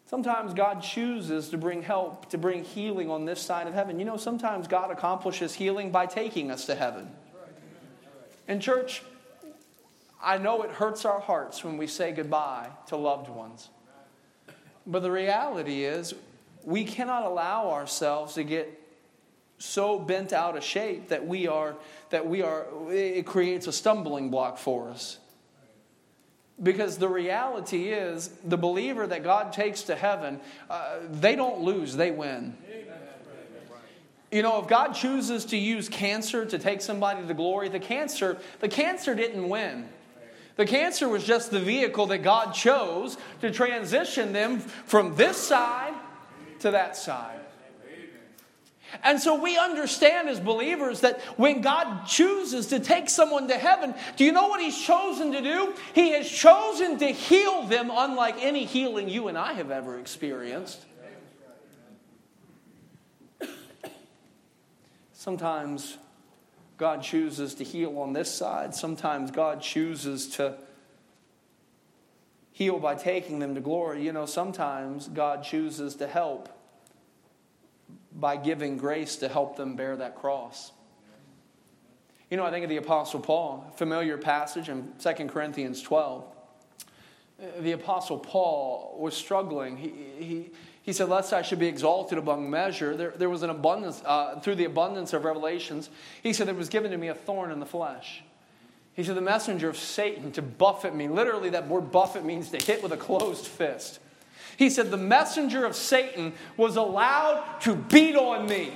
Sometimes 0.05 0.53
God 0.53 0.83
chooses 0.83 1.49
to 1.49 1.57
bring 1.57 1.81
help, 1.81 2.29
to 2.29 2.37
bring 2.37 2.63
healing 2.63 3.09
on 3.09 3.25
this 3.25 3.41
side 3.41 3.65
of 3.65 3.73
heaven. 3.73 3.97
You 3.97 4.05
know, 4.05 4.17
sometimes 4.17 4.67
God 4.67 4.91
accomplishes 4.91 5.55
healing 5.55 5.89
by 5.89 6.05
taking 6.05 6.51
us 6.51 6.67
to 6.67 6.75
heaven. 6.75 7.09
In 8.47 8.59
church, 8.59 9.01
I 10.21 10.37
know 10.37 10.61
it 10.61 10.69
hurts 10.69 11.03
our 11.03 11.19
hearts 11.19 11.63
when 11.63 11.77
we 11.77 11.87
say 11.87 12.11
goodbye 12.11 12.69
to 12.89 12.95
loved 12.95 13.27
ones. 13.27 13.69
But 14.85 15.01
the 15.01 15.11
reality 15.11 15.83
is, 15.83 16.13
we 16.63 16.83
cannot 16.83 17.23
allow 17.23 17.71
ourselves 17.71 18.33
to 18.35 18.43
get 18.43 18.79
so 19.57 19.97
bent 19.97 20.33
out 20.33 20.57
of 20.57 20.63
shape 20.63 21.09
that 21.09 21.25
we 21.25 21.47
are 21.47 21.75
that 22.09 22.27
we 22.27 22.41
are 22.41 22.65
it 22.89 23.25
creates 23.25 23.67
a 23.67 23.71
stumbling 23.71 24.29
block 24.29 24.57
for 24.57 24.89
us. 24.89 25.19
Because 26.61 26.97
the 26.97 27.07
reality 27.07 27.89
is 27.89 28.29
the 28.43 28.57
believer 28.57 29.07
that 29.07 29.23
god 29.23 29.53
takes 29.53 29.83
to 29.83 29.95
heaven 29.95 30.39
uh, 30.69 30.99
they 31.09 31.35
don't 31.35 31.61
lose 31.61 31.95
they 31.95 32.11
win. 32.11 32.57
You 34.31 34.41
know 34.41 34.61
if 34.61 34.67
god 34.67 34.93
chooses 34.93 35.45
to 35.45 35.57
use 35.57 35.87
cancer 35.87 36.45
to 36.45 36.59
take 36.59 36.81
somebody 36.81 37.25
to 37.25 37.33
glory 37.33 37.69
the 37.69 37.79
cancer 37.79 38.37
the 38.59 38.69
cancer 38.69 39.15
didn't 39.15 39.47
win 39.47 39.87
the 40.55 40.65
cancer 40.65 41.09
was 41.09 41.23
just 41.23 41.51
the 41.51 41.59
vehicle 41.59 42.07
that 42.07 42.19
God 42.19 42.53
chose 42.53 43.17
to 43.41 43.51
transition 43.51 44.33
them 44.33 44.59
from 44.59 45.15
this 45.15 45.37
side 45.37 45.93
to 46.59 46.71
that 46.71 46.95
side. 46.95 47.39
And 49.01 49.19
so 49.19 49.41
we 49.41 49.57
understand 49.57 50.29
as 50.29 50.39
believers 50.39 50.99
that 51.01 51.19
when 51.37 51.61
God 51.61 52.05
chooses 52.05 52.67
to 52.67 52.79
take 52.79 53.09
someone 53.09 53.47
to 53.47 53.57
heaven, 53.57 53.95
do 54.17 54.23
you 54.23 54.31
know 54.31 54.47
what 54.47 54.61
He's 54.61 54.77
chosen 54.77 55.31
to 55.31 55.41
do? 55.41 55.73
He 55.95 56.11
has 56.11 56.29
chosen 56.29 56.99
to 56.99 57.07
heal 57.07 57.63
them 57.63 57.89
unlike 57.91 58.35
any 58.39 58.65
healing 58.65 59.09
you 59.09 59.29
and 59.29 59.37
I 59.37 59.53
have 59.53 59.71
ever 59.71 59.97
experienced. 59.97 60.85
Sometimes 65.13 65.97
God 66.77 67.03
chooses 67.03 67.53
to 67.55 67.63
heal 67.63 67.99
on 67.99 68.13
this 68.13 68.33
side. 68.33 68.73
Sometimes 68.73 69.31
God 69.31 69.61
chooses 69.61 70.27
to 70.35 70.57
heal 72.51 72.79
by 72.79 72.95
taking 72.95 73.39
them 73.39 73.55
to 73.55 73.61
glory. 73.61 74.03
You 74.03 74.11
know, 74.11 74.25
sometimes 74.25 75.07
God 75.07 75.43
chooses 75.43 75.95
to 75.95 76.07
help 76.07 76.49
by 78.11 78.37
giving 78.37 78.77
grace 78.77 79.15
to 79.17 79.27
help 79.27 79.57
them 79.57 79.75
bear 79.75 79.95
that 79.97 80.15
cross. 80.15 80.71
You 82.29 82.37
know, 82.37 82.45
I 82.45 82.51
think 82.51 82.63
of 82.63 82.69
the 82.69 82.77
Apostle 82.77 83.19
Paul, 83.19 83.71
familiar 83.75 84.17
passage 84.17 84.69
in 84.69 84.93
2 84.99 85.13
Corinthians 85.27 85.81
12. 85.81 86.25
The 87.59 87.73
Apostle 87.73 88.19
Paul 88.19 88.95
was 88.99 89.15
struggling. 89.15 89.77
He, 89.77 89.89
he, 90.17 90.49
he 90.83 90.91
said, 90.91 91.07
Lest 91.07 91.31
I 91.33 91.41
should 91.41 91.59
be 91.59 91.67
exalted 91.67 92.17
above 92.17 92.39
measure. 92.39 92.95
There, 92.95 93.11
there 93.11 93.29
was 93.29 93.41
an 93.41 93.49
abundance, 93.49 94.03
uh, 94.05 94.39
through 94.41 94.55
the 94.55 94.65
abundance 94.65 95.13
of 95.13 95.23
revelations, 95.23 95.89
he 96.21 96.33
said, 96.33 96.47
There 96.47 96.53
was 96.53 96.69
given 96.69 96.91
to 96.91 96.97
me 96.97 97.07
a 97.07 97.15
thorn 97.15 97.51
in 97.51 97.59
the 97.59 97.65
flesh. 97.65 98.21
He 98.93 99.03
said, 99.03 99.15
The 99.15 99.21
messenger 99.21 99.69
of 99.69 99.77
Satan 99.77 100.33
to 100.33 100.41
buffet 100.41 100.93
me. 100.93 101.07
Literally, 101.07 101.49
that 101.51 101.69
word 101.69 101.91
buffet 101.91 102.25
means 102.25 102.49
to 102.49 102.57
hit 102.57 102.83
with 102.83 102.91
a 102.91 102.97
closed 102.97 103.47
fist. 103.47 103.99
He 104.57 104.69
said, 104.69 104.91
The 104.91 104.97
messenger 104.97 105.65
of 105.65 105.73
Satan 105.73 106.33
was 106.57 106.75
allowed 106.75 107.59
to 107.61 107.75
beat 107.75 108.17
on 108.17 108.45
me, 108.45 108.73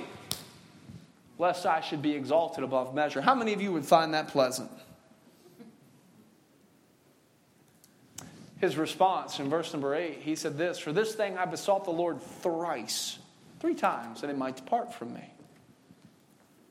lest 1.38 1.66
I 1.66 1.82
should 1.82 2.00
be 2.00 2.12
exalted 2.12 2.64
above 2.64 2.94
measure. 2.94 3.20
How 3.20 3.34
many 3.34 3.52
of 3.52 3.60
you 3.60 3.70
would 3.72 3.84
find 3.84 4.14
that 4.14 4.28
pleasant? 4.28 4.70
His 8.58 8.76
response 8.76 9.38
in 9.38 9.48
verse 9.48 9.72
number 9.72 9.94
eight, 9.94 10.20
he 10.20 10.34
said 10.34 10.58
this 10.58 10.78
For 10.78 10.92
this 10.92 11.14
thing 11.14 11.38
I 11.38 11.44
besought 11.44 11.84
the 11.84 11.90
Lord 11.90 12.20
thrice, 12.20 13.18
three 13.60 13.74
times, 13.74 14.20
that 14.20 14.30
it 14.30 14.36
might 14.36 14.56
depart 14.56 14.92
from 14.92 15.14
me. 15.14 15.32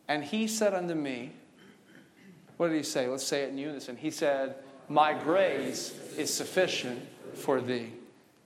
And 0.08 0.24
he 0.24 0.48
said 0.48 0.74
unto 0.74 0.96
me, 0.96 1.34
What 2.58 2.70
did 2.70 2.78
he 2.78 2.84
say? 2.84 3.08
Let's 3.08 3.26
say 3.26 3.44
it 3.44 3.50
in 3.50 3.58
unison. 3.58 3.96
He 3.96 4.12
said, 4.12 4.56
My 4.90 5.14
grace 5.14 5.94
is 6.18 6.34
sufficient 6.34 7.02
for 7.36 7.62
thee. 7.62 7.94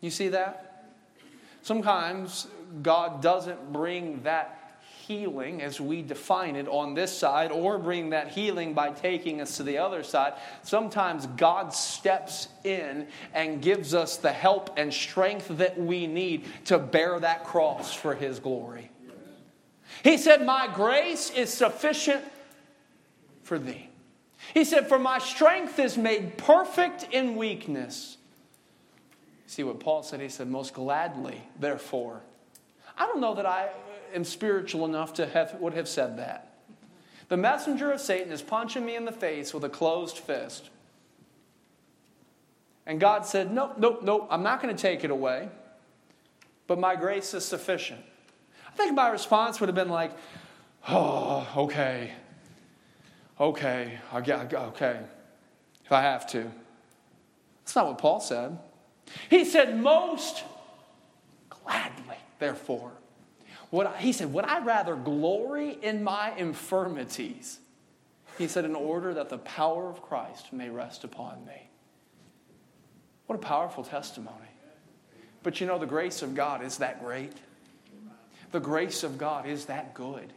You 0.02 0.12
see 0.12 0.30
that? 0.30 0.68
Sometimes 1.64 2.48
God 2.82 3.22
doesn't 3.22 3.74
bring 3.74 4.24
that 4.24 4.61
healing 5.12 5.62
as 5.62 5.82
we 5.82 6.02
define 6.02 6.56
it 6.56 6.68
on 6.68 6.94
this 6.94 7.16
side 7.16 7.52
or 7.52 7.78
bring 7.78 8.12
that 8.12 8.30
healing 8.30 8.74
by 8.74 8.92
taking 8.92 9.42
us 9.42 9.58
to 9.58 9.64
the 9.64 9.78
other 9.78 10.04
side. 10.04 10.34
Sometimes 10.64 11.26
God 11.38 11.74
steps 11.74 12.48
in 12.64 13.08
and 13.34 13.62
gives 13.62 13.94
us 13.94 14.18
the 14.18 14.32
help 14.32 14.70
and 14.78 14.94
strength 14.94 15.50
that 15.58 15.78
we 15.78 16.08
need 16.08 16.46
to 16.66 16.80
bear 16.80 17.20
that 17.20 17.44
cross 17.44 17.94
for 17.94 18.16
His 18.16 18.40
glory. 18.40 18.90
He 20.04 20.18
said, 20.18 20.46
My 20.46 20.70
grace 20.74 21.30
is 21.32 21.54
sufficient 21.54 22.24
for 23.44 23.60
thee. 23.60 23.90
He 24.54 24.64
said, 24.64 24.88
For 24.88 24.98
my 24.98 25.20
strength 25.20 25.78
is 25.78 25.98
made 25.98 26.38
perfect 26.38 27.08
in 27.12 27.36
weakness. 27.36 28.18
See 29.46 29.64
what 29.64 29.82
Paul 29.82 30.04
said? 30.04 30.22
He 30.22 30.30
said, 30.30 30.48
Most 30.48 30.74
gladly, 30.74 31.42
therefore. 31.60 32.22
I 32.98 33.06
don't 33.08 33.20
know 33.20 33.36
that 33.36 33.46
I 33.46 33.70
am 34.14 34.24
spiritual 34.24 34.86
enough 34.86 35.14
to 35.16 35.26
have, 35.26 35.56
would 35.60 35.74
have 35.74 35.88
said 35.88 36.18
that. 36.18 36.52
The 37.28 37.38
messenger 37.38 37.92
of 37.92 38.02
Satan 38.02 38.32
is 38.34 38.42
punching 38.42 38.86
me 38.86 38.96
in 38.96 39.06
the 39.06 39.12
face 39.12 39.54
with 39.54 39.64
a 39.64 39.70
closed 39.70 40.18
fist. 40.18 40.70
And 42.86 43.00
God 43.00 43.26
said, 43.26 43.54
Nope, 43.54 43.76
nope, 43.78 44.02
nope, 44.04 44.28
I'm 44.30 44.44
not 44.44 44.62
going 44.62 44.76
to 44.76 44.82
take 44.82 45.04
it 45.04 45.12
away, 45.12 45.50
but 46.68 46.80
my 46.80 46.96
grace 46.96 47.34
is 47.34 47.46
sufficient. 47.46 48.02
I 48.68 48.72
think 48.72 48.94
my 48.96 49.10
response 49.10 49.60
would 49.60 49.70
have 49.70 49.76
been 49.76 49.90
like, 49.90 50.12
Oh, 50.90 51.48
okay. 51.56 52.12
Okay, 53.40 54.00
I 54.12 54.22
get, 54.22 54.54
okay, 54.54 55.00
if 55.86 55.92
I 55.92 56.02
have 56.02 56.28
to. 56.28 56.52
That's 57.60 57.76
not 57.76 57.88
what 57.88 57.98
Paul 57.98 58.20
said. 58.20 58.60
He 59.30 59.46
said, 59.46 59.80
Most 59.80 60.44
gladly, 61.50 62.18
therefore. 62.40 62.92
I, 63.74 63.98
he 63.98 64.12
said, 64.12 64.34
Would 64.34 64.46
I 64.46 64.64
rather 64.64 64.96
glory 64.96 65.78
in 65.82 66.04
my 66.04 66.34
infirmities? 66.36 67.60
He 68.38 68.48
said, 68.48 68.66
In 68.66 68.76
order 68.76 69.14
that 69.14 69.30
the 69.30 69.38
power 69.40 69.90
of 69.90 70.02
Christ 70.02 70.52
may 70.52 70.70
rest 70.70 71.04
upon 71.04 71.46
me. 71.46 71.70
What 73.28 73.36
a 73.36 73.40
powerful 73.40 73.84
testimony. 73.84 74.38
But 75.44 75.62
you 75.62 75.68
know, 75.68 75.80
the 75.80 75.86
grace 75.86 76.22
of 76.22 76.36
God 76.36 76.64
is 76.64 76.78
that 76.78 77.04
great. 77.04 77.34
The 78.52 78.60
grace 78.60 79.04
of 79.04 79.18
God 79.18 79.48
is 79.48 79.66
that 79.66 79.94
good. 79.94 80.34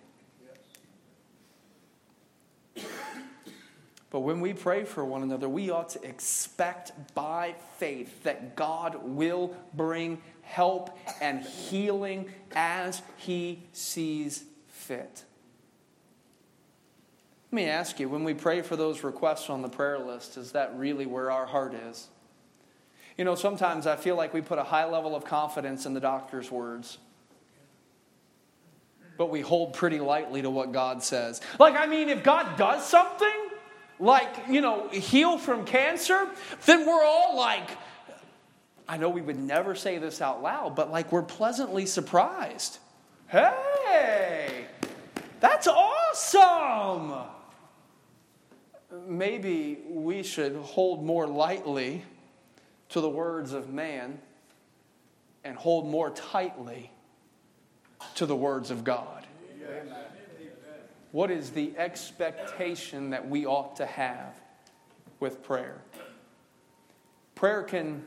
But 4.15 4.21
when 4.21 4.41
we 4.41 4.53
pray 4.53 4.85
for 4.85 5.05
one 5.05 5.25
another, 5.25 5.49
we 5.49 5.71
ought 5.71 5.89
to 5.89 6.05
expect 6.05 6.93
by 7.17 7.57
faith 7.79 8.23
that 8.23 8.55
God 8.55 9.01
will 9.03 9.57
bring 9.75 10.23
help 10.45 10.97
and 11.21 11.43
healing 11.43 12.31
as 12.55 13.03
He 13.17 13.65
sees 13.73 14.45
fit. 14.69 15.25
Let 17.51 17.57
me 17.57 17.65
ask 17.67 18.01
you 18.01 18.09
when 18.09 18.25
we 18.25 18.35
pray 18.35 18.63
for 18.63 18.77
those 18.77 19.05
requests 19.05 19.49
on 19.49 19.63
the 19.63 19.69
prayer 19.69 19.99
list, 19.99 20.37
is 20.37 20.53
that 20.53 20.77
really 20.77 21.07
where 21.07 21.31
our 21.31 21.47
heart 21.47 21.75
is? 21.75 22.09
You 23.17 23.25
know, 23.25 23.37
sometimes 23.37 23.87
I 23.87 23.95
feel 23.95 24.17
like 24.17 24.35
we 24.35 24.41
put 24.41 24.59
a 24.59 24.65
high 24.65 24.87
level 24.87 25.15
of 25.15 25.25
confidence 25.25 25.87
in 25.87 25.95
the 25.95 26.01
doctor's 26.01 26.51
words 26.51 26.99
but 29.17 29.31
we 29.31 29.41
hold 29.41 29.75
pretty 29.75 30.01
lightly 30.01 30.43
to 30.43 30.51
what 30.51 30.73
God 30.73 31.03
says. 31.03 31.41
Like, 31.59 31.77
I 31.77 31.87
mean, 31.87 32.09
if 32.09 32.23
God 32.23 32.57
does 32.57 32.85
something, 32.85 33.29
like, 34.01 34.49
you 34.49 34.61
know, 34.61 34.89
heal 34.89 35.39
from 35.39 35.65
cancer, 35.65 36.29
then 36.67 36.87
we're 36.87 37.05
all 37.05 37.37
like, 37.37 37.71
I 38.89 38.97
know 38.97 39.09
we 39.09 39.23
would 39.23 39.39
never 39.39 39.75
say 39.75 39.99
this 39.99 40.21
out 40.21 40.43
loud, 40.43 40.77
but 40.77 40.91
like 40.91 41.11
we're 41.11 41.23
pleasantly 41.23 41.87
surprised. 41.87 42.79
Hey, 43.29 44.67
that's 45.41 45.67
awesome. 45.67 47.15
Maybe 49.07 49.79
we 49.89 50.23
should 50.23 50.57
hold 50.57 51.05
more 51.05 51.27
lightly 51.27 52.05
to 52.91 53.01
the 53.01 53.09
words 53.09 53.53
of 53.53 53.73
man 53.73 54.19
and 55.43 55.57
hold 55.57 55.89
more 55.89 56.11
tightly 56.11 56.91
to 58.17 58.27
the 58.27 58.37
words 58.37 58.71
of 58.71 58.85
God. 58.85 59.27
What 61.13 61.31
is 61.31 61.51
the 61.51 61.73
expectation 61.79 63.11
that 63.11 63.29
we 63.29 63.47
ought 63.47 63.77
to 63.77 63.87
have 63.87 64.41
with 65.21 65.43
prayer? 65.45 65.81
Prayer 67.37 67.63
can, 67.63 68.05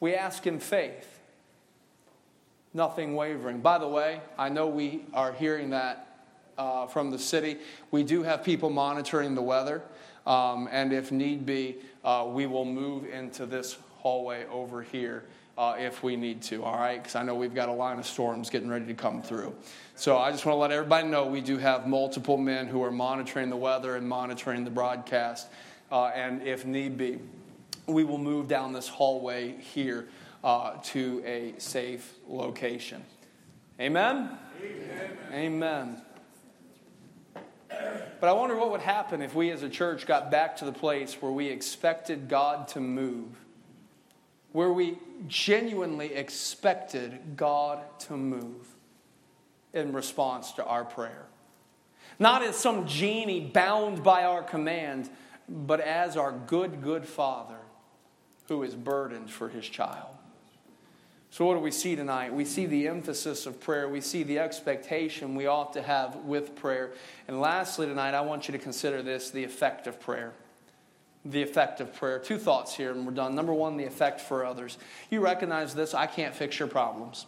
we 0.00 0.14
ask 0.14 0.46
in 0.46 0.58
faith, 0.58 1.20
nothing 2.74 3.14
wavering. 3.14 3.60
By 3.60 3.78
the 3.78 3.88
way, 3.88 4.20
I 4.38 4.48
know 4.48 4.66
we 4.66 5.04
are 5.14 5.32
hearing 5.32 5.70
that 5.70 6.06
uh, 6.58 6.86
from 6.86 7.10
the 7.10 7.18
city. 7.18 7.58
We 7.90 8.02
do 8.02 8.22
have 8.22 8.44
people 8.44 8.70
monitoring 8.70 9.34
the 9.34 9.42
weather, 9.42 9.82
um, 10.26 10.68
and 10.70 10.92
if 10.92 11.12
need 11.12 11.46
be, 11.46 11.76
uh, 12.04 12.26
we 12.28 12.46
will 12.46 12.64
move 12.64 13.06
into 13.06 13.46
this 13.46 13.76
hallway 13.98 14.46
over 14.46 14.82
here 14.82 15.24
uh, 15.58 15.74
if 15.78 16.02
we 16.02 16.16
need 16.16 16.42
to, 16.42 16.62
all 16.62 16.76
right? 16.76 17.02
Because 17.02 17.14
I 17.14 17.22
know 17.22 17.34
we've 17.34 17.54
got 17.54 17.68
a 17.68 17.72
line 17.72 17.98
of 17.98 18.06
storms 18.06 18.50
getting 18.50 18.68
ready 18.68 18.86
to 18.86 18.94
come 18.94 19.22
through. 19.22 19.54
So 19.94 20.18
I 20.18 20.30
just 20.30 20.44
want 20.44 20.56
to 20.56 20.60
let 20.60 20.70
everybody 20.70 21.08
know 21.08 21.26
we 21.26 21.40
do 21.40 21.56
have 21.56 21.86
multiple 21.86 22.36
men 22.36 22.66
who 22.66 22.82
are 22.82 22.90
monitoring 22.90 23.48
the 23.48 23.56
weather 23.56 23.96
and 23.96 24.06
monitoring 24.06 24.64
the 24.64 24.70
broadcast. 24.70 25.48
Uh, 25.90 26.06
and 26.06 26.42
if 26.42 26.66
need 26.66 26.98
be, 26.98 27.18
we 27.86 28.04
will 28.04 28.18
move 28.18 28.48
down 28.48 28.72
this 28.72 28.88
hallway 28.88 29.56
here 29.58 30.08
uh, 30.42 30.74
to 30.84 31.22
a 31.24 31.54
safe 31.58 32.14
location. 32.28 33.04
Amen? 33.80 34.38
Amen? 34.62 35.18
Amen. 35.32 36.02
But 38.20 38.28
I 38.28 38.32
wonder 38.32 38.56
what 38.56 38.70
would 38.70 38.80
happen 38.80 39.20
if 39.20 39.34
we 39.34 39.50
as 39.50 39.62
a 39.62 39.68
church 39.68 40.06
got 40.06 40.30
back 40.30 40.56
to 40.56 40.64
the 40.64 40.72
place 40.72 41.14
where 41.20 41.32
we 41.32 41.48
expected 41.48 42.28
God 42.28 42.68
to 42.68 42.80
move 42.80 43.28
where 44.56 44.72
we 44.72 44.96
genuinely 45.28 46.14
expected 46.14 47.36
God 47.36 47.78
to 47.98 48.16
move 48.16 48.66
in 49.74 49.92
response 49.92 50.52
to 50.52 50.64
our 50.64 50.82
prayer. 50.82 51.26
Not 52.18 52.42
as 52.42 52.56
some 52.56 52.86
genie 52.86 53.40
bound 53.40 54.02
by 54.02 54.24
our 54.24 54.42
command, 54.42 55.10
but 55.46 55.80
as 55.80 56.16
our 56.16 56.32
good, 56.32 56.82
good 56.82 57.04
Father 57.04 57.58
who 58.48 58.62
is 58.62 58.74
burdened 58.74 59.30
for 59.30 59.48
his 59.48 59.68
child. 59.68 60.14
So, 61.30 61.44
what 61.44 61.54
do 61.54 61.60
we 61.60 61.70
see 61.70 61.96
tonight? 61.96 62.32
We 62.32 62.44
see 62.44 62.66
the 62.66 62.88
emphasis 62.88 63.46
of 63.46 63.60
prayer. 63.60 63.88
We 63.88 64.00
see 64.00 64.22
the 64.22 64.38
expectation 64.38 65.34
we 65.34 65.46
ought 65.46 65.72
to 65.74 65.82
have 65.82 66.16
with 66.16 66.54
prayer. 66.56 66.92
And 67.28 67.40
lastly, 67.40 67.86
tonight, 67.86 68.14
I 68.14 68.22
want 68.22 68.48
you 68.48 68.52
to 68.52 68.58
consider 68.58 69.02
this 69.02 69.30
the 69.30 69.44
effect 69.44 69.86
of 69.86 70.00
prayer 70.00 70.32
the 71.30 71.42
effect 71.42 71.80
of 71.80 71.94
prayer. 71.94 72.18
Two 72.18 72.38
thoughts 72.38 72.74
here, 72.74 72.92
and 72.92 73.06
we're 73.06 73.12
done. 73.12 73.34
Number 73.34 73.52
one, 73.52 73.76
the 73.76 73.84
effect 73.84 74.20
for 74.20 74.44
others. 74.44 74.78
You 75.10 75.20
recognize 75.20 75.74
this 75.74 75.94
I 75.94 76.06
can't 76.06 76.34
fix 76.34 76.58
your 76.58 76.68
problems. 76.68 77.26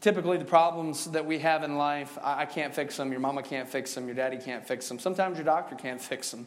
Typically, 0.00 0.38
the 0.38 0.44
problems 0.46 1.10
that 1.10 1.26
we 1.26 1.38
have 1.40 1.62
in 1.62 1.76
life, 1.76 2.18
I 2.22 2.46
can't 2.46 2.74
fix 2.74 2.96
them. 2.96 3.10
Your 3.10 3.20
mama 3.20 3.42
can't 3.42 3.68
fix 3.68 3.94
them. 3.94 4.06
Your 4.06 4.14
daddy 4.14 4.38
can't 4.38 4.66
fix 4.66 4.88
them. 4.88 4.98
Sometimes 4.98 5.36
your 5.36 5.44
doctor 5.44 5.74
can't 5.74 6.00
fix 6.00 6.30
them. 6.30 6.46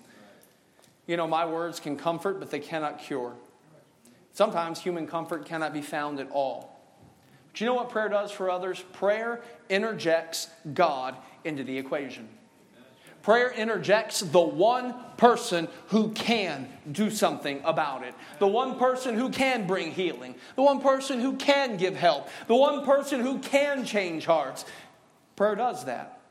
You 1.07 1.17
know, 1.17 1.27
my 1.27 1.45
words 1.45 1.79
can 1.79 1.97
comfort, 1.97 2.39
but 2.39 2.49
they 2.49 2.59
cannot 2.59 2.99
cure. 2.99 3.33
Sometimes 4.31 4.79
human 4.79 5.05
comfort 5.05 5.45
cannot 5.45 5.73
be 5.73 5.81
found 5.81 6.19
at 6.19 6.29
all. 6.31 6.79
But 7.51 7.61
you 7.61 7.67
know 7.67 7.75
what 7.75 7.89
prayer 7.89 8.09
does 8.09 8.31
for 8.31 8.49
others? 8.49 8.83
Prayer 8.93 9.41
interjects 9.69 10.47
God 10.73 11.15
into 11.43 11.63
the 11.63 11.77
equation. 11.77 12.27
Prayer 13.21 13.51
interjects 13.51 14.19
the 14.19 14.41
one 14.41 14.95
person 15.15 15.69
who 15.87 16.09
can 16.11 16.67
do 16.91 17.09
something 17.09 17.61
about 17.63 18.03
it, 18.03 18.13
the 18.39 18.47
one 18.47 18.77
person 18.77 19.15
who 19.15 19.29
can 19.29 19.65
bring 19.65 19.91
healing, 19.91 20.35
the 20.55 20.63
one 20.63 20.81
person 20.81 21.21
who 21.21 21.37
can 21.37 21.77
give 21.77 21.95
help, 21.95 22.27
the 22.47 22.55
one 22.55 22.83
person 22.83 23.21
who 23.21 23.39
can 23.39 23.85
change 23.85 24.25
hearts. 24.25 24.65
Prayer 25.37 25.55
does 25.55 25.85
that. 25.85 26.22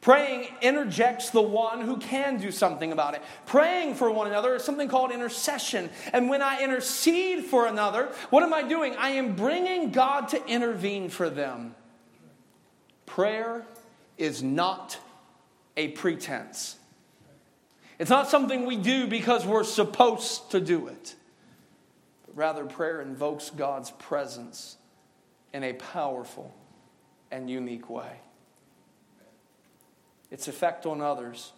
Praying 0.00 0.48
interjects 0.62 1.30
the 1.30 1.42
one 1.42 1.80
who 1.80 1.96
can 1.96 2.38
do 2.38 2.52
something 2.52 2.92
about 2.92 3.14
it. 3.14 3.22
Praying 3.46 3.96
for 3.96 4.10
one 4.10 4.28
another 4.28 4.54
is 4.54 4.62
something 4.62 4.88
called 4.88 5.10
intercession. 5.10 5.90
And 6.12 6.28
when 6.28 6.40
I 6.40 6.62
intercede 6.62 7.44
for 7.44 7.66
another, 7.66 8.12
what 8.30 8.44
am 8.44 8.54
I 8.54 8.62
doing? 8.62 8.94
I 8.96 9.10
am 9.10 9.34
bringing 9.34 9.90
God 9.90 10.28
to 10.28 10.46
intervene 10.46 11.08
for 11.08 11.28
them. 11.28 11.74
Prayer 13.06 13.66
is 14.16 14.42
not 14.42 14.98
a 15.76 15.88
pretense. 15.88 16.76
It's 17.98 18.10
not 18.10 18.28
something 18.28 18.66
we 18.66 18.76
do 18.76 19.08
because 19.08 19.44
we're 19.44 19.64
supposed 19.64 20.52
to 20.52 20.60
do 20.60 20.86
it. 20.86 21.16
But 22.24 22.36
rather, 22.36 22.64
prayer 22.64 23.00
invokes 23.00 23.50
God's 23.50 23.90
presence 23.90 24.76
in 25.52 25.64
a 25.64 25.72
powerful 25.72 26.54
and 27.32 27.50
unique 27.50 27.90
way. 27.90 28.20
Its 30.30 30.48
effect 30.48 30.86
on 30.86 31.00
others 31.00 31.52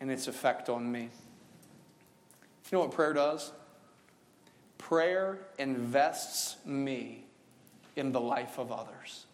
and 0.00 0.10
its 0.10 0.26
effect 0.26 0.68
on 0.68 0.90
me. 0.90 1.08
You 2.70 2.78
know 2.78 2.80
what 2.80 2.92
prayer 2.92 3.12
does? 3.12 3.52
Prayer 4.78 5.38
invests 5.58 6.56
me 6.64 7.24
in 7.96 8.12
the 8.12 8.20
life 8.20 8.58
of 8.58 8.70
others. 8.70 9.26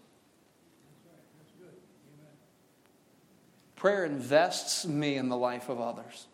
Prayer 3.76 4.06
invests 4.06 4.86
me 4.86 5.16
in 5.16 5.28
the 5.28 5.36
life 5.36 5.68
of 5.68 5.80
others. 5.80 6.26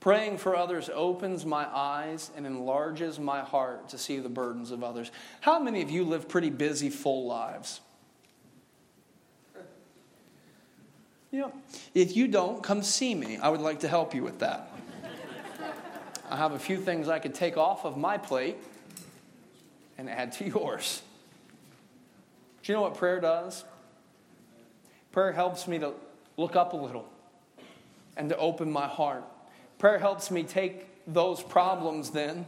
Praying 0.00 0.38
for 0.38 0.54
others 0.54 0.88
opens 0.92 1.44
my 1.44 1.66
eyes 1.74 2.30
and 2.36 2.46
enlarges 2.46 3.18
my 3.18 3.40
heart 3.40 3.88
to 3.88 3.98
see 3.98 4.18
the 4.20 4.28
burdens 4.28 4.70
of 4.70 4.84
others. 4.84 5.10
How 5.40 5.58
many 5.58 5.82
of 5.82 5.90
you 5.90 6.04
live 6.04 6.28
pretty 6.28 6.50
busy, 6.50 6.90
full 6.90 7.26
lives? 7.26 7.80
Know, 11.30 11.52
if 11.94 12.16
you 12.16 12.26
don't, 12.26 12.62
come 12.62 12.82
see 12.82 13.14
me. 13.14 13.36
I 13.36 13.50
would 13.50 13.60
like 13.60 13.80
to 13.80 13.88
help 13.88 14.14
you 14.14 14.22
with 14.22 14.38
that. 14.38 14.70
I 16.30 16.36
have 16.36 16.52
a 16.52 16.58
few 16.58 16.78
things 16.78 17.08
I 17.08 17.18
could 17.18 17.34
take 17.34 17.56
off 17.56 17.84
of 17.84 17.96
my 17.96 18.18
plate 18.18 18.56
and 19.98 20.08
add 20.08 20.32
to 20.32 20.44
yours. 20.48 21.02
Do 22.62 22.72
you 22.72 22.76
know 22.76 22.82
what 22.82 22.96
prayer 22.96 23.20
does? 23.20 23.64
Prayer 25.12 25.32
helps 25.32 25.66
me 25.66 25.78
to 25.78 25.92
look 26.36 26.56
up 26.56 26.72
a 26.72 26.76
little 26.76 27.08
and 28.16 28.28
to 28.28 28.36
open 28.36 28.70
my 28.70 28.86
heart. 28.86 29.24
Prayer 29.78 29.98
helps 29.98 30.30
me 30.30 30.42
take 30.42 30.86
those 31.06 31.42
problems 31.42 32.10
then. 32.10 32.46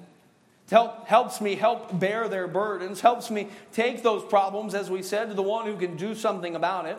Help, 0.71 1.07
helps 1.09 1.41
me 1.41 1.57
help 1.57 1.99
bear 1.99 2.29
their 2.29 2.47
burdens, 2.47 3.01
helps 3.01 3.31
me 3.31 3.49
take 3.73 4.03
those 4.03 4.25
problems, 4.25 4.75
as 4.75 4.89
we 4.89 5.03
said, 5.03 5.29
to 5.29 5.35
the 5.35 5.43
one 5.43 5.67
who 5.67 5.77
can 5.77 5.97
do 5.97 6.15
something 6.15 6.55
about 6.55 6.87
it. 6.87 6.99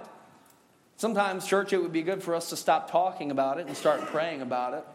Sometimes, 1.01 1.47
church, 1.47 1.73
it 1.73 1.81
would 1.81 1.91
be 1.91 2.03
good 2.03 2.21
for 2.21 2.35
us 2.35 2.51
to 2.51 2.55
stop 2.55 2.91
talking 2.91 3.31
about 3.31 3.59
it 3.59 3.65
and 3.65 3.75
start 3.75 4.01
praying 4.01 4.43
about 4.43 4.75
it. 4.75 4.85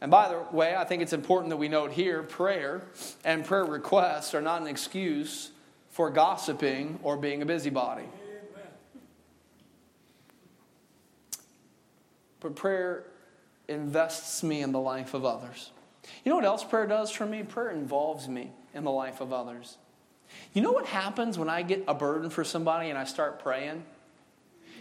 And 0.00 0.08
by 0.08 0.28
the 0.28 0.56
way, 0.56 0.76
I 0.76 0.84
think 0.84 1.02
it's 1.02 1.12
important 1.12 1.50
that 1.50 1.56
we 1.56 1.66
note 1.66 1.90
here 1.90 2.22
prayer 2.22 2.82
and 3.24 3.44
prayer 3.44 3.64
requests 3.64 4.36
are 4.36 4.40
not 4.40 4.62
an 4.62 4.68
excuse 4.68 5.50
for 5.88 6.10
gossiping 6.10 7.00
or 7.02 7.16
being 7.16 7.42
a 7.42 7.44
busybody. 7.44 8.04
But 12.38 12.54
prayer 12.54 13.02
invests 13.66 14.44
me 14.44 14.62
in 14.62 14.70
the 14.70 14.78
life 14.78 15.12
of 15.12 15.24
others. 15.24 15.72
You 16.24 16.30
know 16.30 16.36
what 16.36 16.44
else 16.44 16.62
prayer 16.62 16.86
does 16.86 17.10
for 17.10 17.26
me? 17.26 17.42
Prayer 17.42 17.70
involves 17.70 18.28
me 18.28 18.52
in 18.74 18.84
the 18.84 18.92
life 18.92 19.20
of 19.20 19.32
others. 19.32 19.76
You 20.52 20.62
know 20.62 20.70
what 20.70 20.86
happens 20.86 21.36
when 21.36 21.50
I 21.50 21.62
get 21.62 21.82
a 21.88 21.94
burden 21.94 22.30
for 22.30 22.44
somebody 22.44 22.90
and 22.90 22.96
I 22.96 23.02
start 23.02 23.42
praying? 23.42 23.82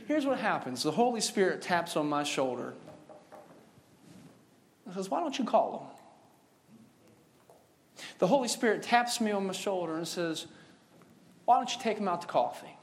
Here's 0.09 0.25
what 0.25 0.39
happens 0.39 0.81
the 0.81 0.91
Holy 0.91 1.21
Spirit 1.21 1.61
taps 1.61 1.95
on 1.95 2.09
my 2.09 2.23
shoulder 2.23 2.73
and 4.83 4.95
says, 4.95 5.07
Why 5.07 5.19
don't 5.19 5.37
you 5.37 5.45
call 5.45 5.91
him? 7.95 8.05
The 8.17 8.25
Holy 8.25 8.47
Spirit 8.47 8.81
taps 8.81 9.21
me 9.21 9.29
on 9.29 9.45
my 9.45 9.53
shoulder 9.53 9.95
and 9.95 10.07
says, 10.07 10.47
Why 11.45 11.57
don't 11.57 11.71
you 11.71 11.79
take 11.79 11.99
him 11.99 12.07
out 12.07 12.21
to 12.21 12.27
coffee? 12.27 12.75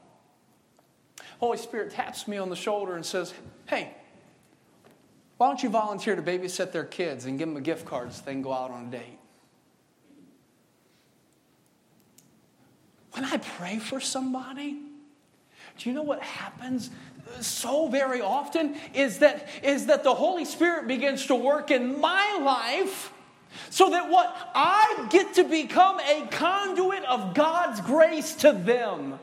Holy 1.39 1.57
Spirit 1.57 1.91
taps 1.91 2.29
me 2.29 2.37
on 2.37 2.49
the 2.49 2.55
shoulder 2.55 2.95
and 2.95 3.05
says, 3.05 3.33
Hey, 3.65 3.93
why 5.35 5.47
don't 5.47 5.61
you 5.61 5.67
volunteer 5.67 6.15
to 6.15 6.21
babysit 6.21 6.71
their 6.71 6.85
kids 6.85 7.25
and 7.25 7.37
give 7.37 7.49
them 7.49 7.57
a 7.57 7.61
gift 7.61 7.85
card 7.85 8.13
so 8.13 8.23
they 8.25 8.31
can 8.31 8.41
go 8.41 8.53
out 8.53 8.71
on 8.71 8.85
a 8.85 8.89
date? 8.89 9.19
When 13.11 13.25
I 13.25 13.35
pray 13.35 13.79
for 13.79 13.99
somebody, 13.99 14.79
do 15.77 15.89
you 15.89 15.93
know 15.93 16.03
what 16.03 16.21
happens 16.21 16.89
so 17.41 17.87
very 17.87 18.21
often 18.21 18.75
is 18.93 19.19
that, 19.19 19.47
is 19.63 19.87
that 19.87 20.03
the 20.03 20.13
Holy 20.13 20.45
Spirit 20.45 20.87
begins 20.87 21.25
to 21.27 21.35
work 21.35 21.71
in 21.71 21.99
my 21.99 22.39
life 22.41 23.13
so 23.69 23.89
that 23.89 24.09
what 24.09 24.35
I 24.53 25.07
get 25.09 25.35
to 25.35 25.43
become 25.43 25.99
a 25.99 26.27
conduit 26.27 27.03
of 27.05 27.33
God's 27.33 27.81
grace 27.81 28.35
to 28.35 28.51
them. 28.51 29.19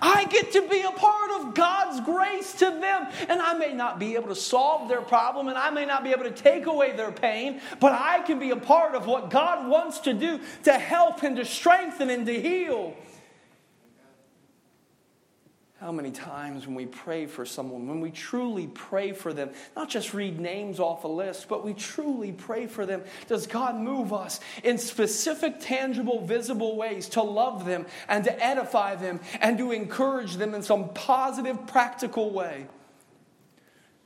I 0.00 0.26
get 0.26 0.52
to 0.52 0.68
be 0.68 0.82
a 0.82 0.90
part 0.90 1.30
of 1.40 1.54
God's 1.54 2.00
grace 2.00 2.52
to 2.54 2.66
them. 2.66 3.08
And 3.28 3.40
I 3.40 3.54
may 3.54 3.72
not 3.72 3.98
be 3.98 4.14
able 4.14 4.28
to 4.28 4.34
solve 4.34 4.88
their 4.88 5.00
problem 5.00 5.48
and 5.48 5.56
I 5.56 5.70
may 5.70 5.86
not 5.86 6.04
be 6.04 6.10
able 6.10 6.24
to 6.24 6.30
take 6.30 6.66
away 6.66 6.92
their 6.92 7.12
pain, 7.12 7.60
but 7.78 7.92
I 7.92 8.20
can 8.20 8.38
be 8.38 8.50
a 8.50 8.56
part 8.56 8.94
of 8.94 9.06
what 9.06 9.30
God 9.30 9.68
wants 9.68 10.00
to 10.00 10.12
do 10.12 10.40
to 10.64 10.72
help 10.72 11.22
and 11.22 11.36
to 11.36 11.44
strengthen 11.44 12.10
and 12.10 12.26
to 12.26 12.40
heal. 12.40 12.94
How 15.80 15.92
many 15.92 16.10
times 16.10 16.66
when 16.66 16.74
we 16.74 16.84
pray 16.84 17.24
for 17.24 17.46
someone, 17.46 17.88
when 17.88 18.02
we 18.02 18.10
truly 18.10 18.66
pray 18.66 19.12
for 19.12 19.32
them, 19.32 19.48
not 19.74 19.88
just 19.88 20.12
read 20.12 20.38
names 20.38 20.78
off 20.78 21.04
a 21.04 21.08
list, 21.08 21.48
but 21.48 21.64
we 21.64 21.72
truly 21.72 22.32
pray 22.32 22.66
for 22.66 22.84
them, 22.84 23.02
does 23.28 23.46
God 23.46 23.76
move 23.76 24.12
us 24.12 24.40
in 24.62 24.76
specific, 24.76 25.54
tangible, 25.58 26.20
visible 26.20 26.76
ways 26.76 27.08
to 27.10 27.22
love 27.22 27.64
them 27.64 27.86
and 28.08 28.24
to 28.24 28.44
edify 28.44 28.94
them 28.94 29.20
and 29.40 29.56
to 29.56 29.72
encourage 29.72 30.34
them 30.36 30.52
in 30.52 30.62
some 30.62 30.90
positive, 30.90 31.66
practical 31.66 32.30
way? 32.30 32.66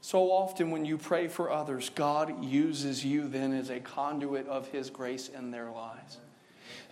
So 0.01 0.31
often, 0.31 0.71
when 0.71 0.85
you 0.85 0.97
pray 0.97 1.27
for 1.27 1.51
others, 1.51 1.89
God 1.89 2.45
uses 2.45 3.05
you 3.05 3.27
then 3.27 3.53
as 3.53 3.71
a 3.71 3.81
conduit 3.81 4.47
of 4.47 4.69
His 4.69 4.91
grace 4.91 5.29
in 5.29 5.51
their 5.51 5.73
lives. 5.73 6.19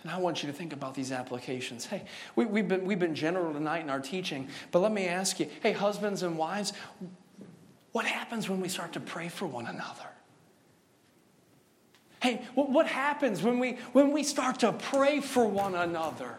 And 0.03 0.11
I 0.11 0.17
want 0.17 0.43
you 0.43 0.47
to 0.47 0.53
think 0.53 0.73
about 0.73 0.93
these 0.93 1.11
applications. 1.11 1.85
Hey, 1.85 2.03
we, 2.35 2.45
have 2.45 2.67
been, 2.67 2.85
we've 2.85 2.99
been 2.99 3.15
general 3.15 3.53
tonight 3.53 3.81
in 3.81 3.89
our 3.89 4.01
teaching, 4.01 4.49
but 4.71 4.79
let 4.79 4.91
me 4.91 5.07
ask 5.07 5.39
you 5.39 5.49
hey, 5.61 5.71
husbands 5.71 6.23
and 6.23 6.37
wives, 6.37 6.73
what 7.93 8.05
happens 8.05 8.49
when 8.49 8.59
we 8.59 8.67
start 8.67 8.93
to 8.93 8.99
pray 8.99 9.29
for 9.29 9.47
one 9.47 9.65
another? 9.65 10.09
Hey, 12.21 12.41
what 12.55 12.87
happens 12.87 13.43
when 13.43 13.59
we, 13.59 13.73
when 13.91 14.11
we 14.11 14.23
start 14.23 14.59
to 14.59 14.71
pray 14.71 15.19
for 15.19 15.45
one 15.45 15.75
another? 15.75 16.37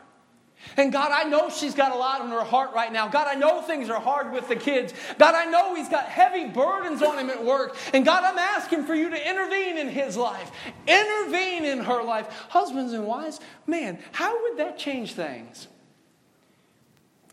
And 0.77 0.93
God, 0.93 1.11
I 1.13 1.25
know 1.25 1.51
she's 1.51 1.75
got 1.75 1.93
a 1.93 1.97
lot 1.97 2.21
on 2.21 2.31
her 2.31 2.45
heart 2.45 2.73
right 2.75 2.93
now. 2.93 3.09
God, 3.09 3.27
I 3.29 3.35
know 3.35 3.63
things 3.63 3.89
are 3.91 4.01
hard 4.01 4.33
with 4.33 4.49
the 4.49 4.57
kids. 4.57 4.93
God, 5.19 5.35
I 5.35 5.45
know 5.45 5.75
he's 5.75 5.89
got 5.89 6.07
heavy 6.07 6.47
burdens 6.47 7.03
on 7.03 7.19
him 7.19 7.31
at 7.31 7.45
work. 7.45 7.77
And 7.93 8.05
God, 8.05 8.25
I'm 8.25 8.39
asking 8.39 8.85
for 8.85 8.95
you 8.95 9.11
to 9.11 9.29
intervene 9.31 9.79
in 9.79 9.89
his 9.89 10.17
life, 10.17 10.51
intervene 10.87 11.65
in 11.65 11.79
her 11.81 12.03
life. 12.03 12.27
Husbands 12.49 12.93
and 12.93 13.07
wives, 13.07 13.41
man, 13.67 13.99
how 14.13 14.43
would 14.43 14.59
that 14.59 14.79
change 14.79 15.15
things? 15.15 15.69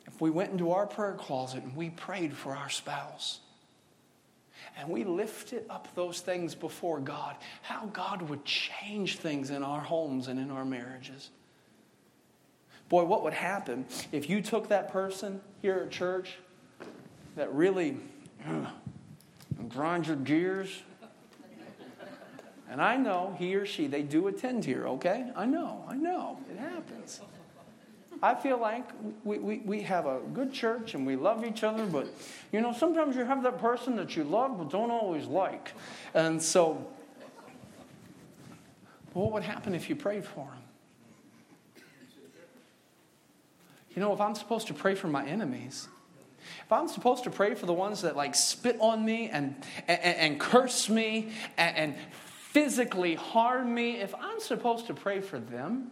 If 0.07 0.21
we 0.21 0.29
went 0.29 0.51
into 0.51 0.71
our 0.71 0.85
prayer 0.85 1.13
closet 1.13 1.63
and 1.63 1.75
we 1.75 1.89
prayed 1.89 2.35
for 2.35 2.55
our 2.55 2.69
spouse 2.69 3.39
and 4.77 4.89
we 4.89 5.03
lifted 5.03 5.65
up 5.69 5.87
those 5.95 6.21
things 6.21 6.53
before 6.53 6.99
God, 6.99 7.35
how 7.61 7.87
God 7.87 8.21
would 8.23 8.45
change 8.45 9.17
things 9.17 9.49
in 9.49 9.63
our 9.63 9.81
homes 9.81 10.27
and 10.27 10.39
in 10.39 10.51
our 10.51 10.65
marriages. 10.65 11.31
Boy, 12.91 13.05
what 13.05 13.23
would 13.23 13.31
happen 13.31 13.85
if 14.11 14.29
you 14.29 14.41
took 14.41 14.67
that 14.67 14.91
person 14.91 15.39
here 15.61 15.83
at 15.85 15.91
church 15.91 16.35
that 17.37 17.53
really 17.53 17.95
uh, 18.45 18.65
grinds 19.69 20.09
your 20.09 20.17
gears? 20.17 20.83
And 22.69 22.81
I 22.81 22.97
know 22.97 23.33
he 23.39 23.55
or 23.55 23.65
she, 23.65 23.87
they 23.87 24.01
do 24.01 24.27
attend 24.27 24.65
here, 24.65 24.89
okay? 24.89 25.31
I 25.37 25.45
know, 25.45 25.85
I 25.87 25.95
know, 25.95 26.37
it 26.51 26.59
happens. 26.59 27.21
I 28.21 28.35
feel 28.35 28.59
like 28.59 28.89
we, 29.23 29.39
we, 29.39 29.57
we 29.59 29.81
have 29.83 30.05
a 30.05 30.19
good 30.33 30.51
church 30.51 30.93
and 30.93 31.07
we 31.07 31.15
love 31.15 31.45
each 31.45 31.63
other, 31.63 31.85
but 31.85 32.07
you 32.51 32.59
know, 32.59 32.73
sometimes 32.73 33.15
you 33.15 33.23
have 33.23 33.41
that 33.43 33.57
person 33.59 33.95
that 33.95 34.17
you 34.17 34.25
love 34.25 34.57
but 34.57 34.69
don't 34.69 34.91
always 34.91 35.27
like. 35.27 35.71
And 36.13 36.41
so, 36.41 36.85
what 39.13 39.31
would 39.31 39.43
happen 39.43 39.73
if 39.73 39.89
you 39.89 39.95
prayed 39.95 40.25
for 40.25 40.43
them? 40.43 40.60
You 43.95 44.01
know, 44.01 44.13
if 44.13 44.21
I'm 44.21 44.35
supposed 44.35 44.67
to 44.67 44.73
pray 44.73 44.95
for 44.95 45.07
my 45.07 45.25
enemies, 45.25 45.89
if 46.65 46.71
I'm 46.71 46.87
supposed 46.87 47.23
to 47.25 47.29
pray 47.29 47.55
for 47.55 47.65
the 47.65 47.73
ones 47.73 48.01
that 48.01 48.15
like 48.15 48.35
spit 48.35 48.77
on 48.79 49.03
me 49.03 49.29
and, 49.29 49.55
and, 49.87 49.99
and 50.01 50.39
curse 50.39 50.89
me 50.89 51.31
and, 51.57 51.77
and 51.77 51.95
physically 52.11 53.15
harm 53.15 53.73
me, 53.73 53.99
if 53.99 54.15
I'm 54.15 54.39
supposed 54.39 54.87
to 54.87 54.93
pray 54.93 55.19
for 55.19 55.39
them, 55.39 55.91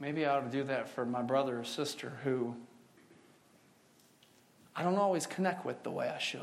maybe 0.00 0.24
I 0.24 0.36
ought 0.36 0.50
to 0.50 0.50
do 0.50 0.64
that 0.64 0.88
for 0.88 1.04
my 1.04 1.22
brother 1.22 1.60
or 1.60 1.64
sister 1.64 2.18
who 2.24 2.54
I 4.74 4.82
don't 4.82 4.98
always 4.98 5.26
connect 5.26 5.64
with 5.64 5.82
the 5.82 5.90
way 5.90 6.08
I 6.08 6.18
should. 6.18 6.40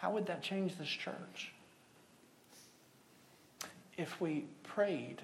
How 0.00 0.10
would 0.10 0.26
that 0.26 0.42
change 0.42 0.76
this 0.76 0.88
church? 0.88 1.52
If 3.96 4.20
we 4.20 4.44
prayed 4.62 5.22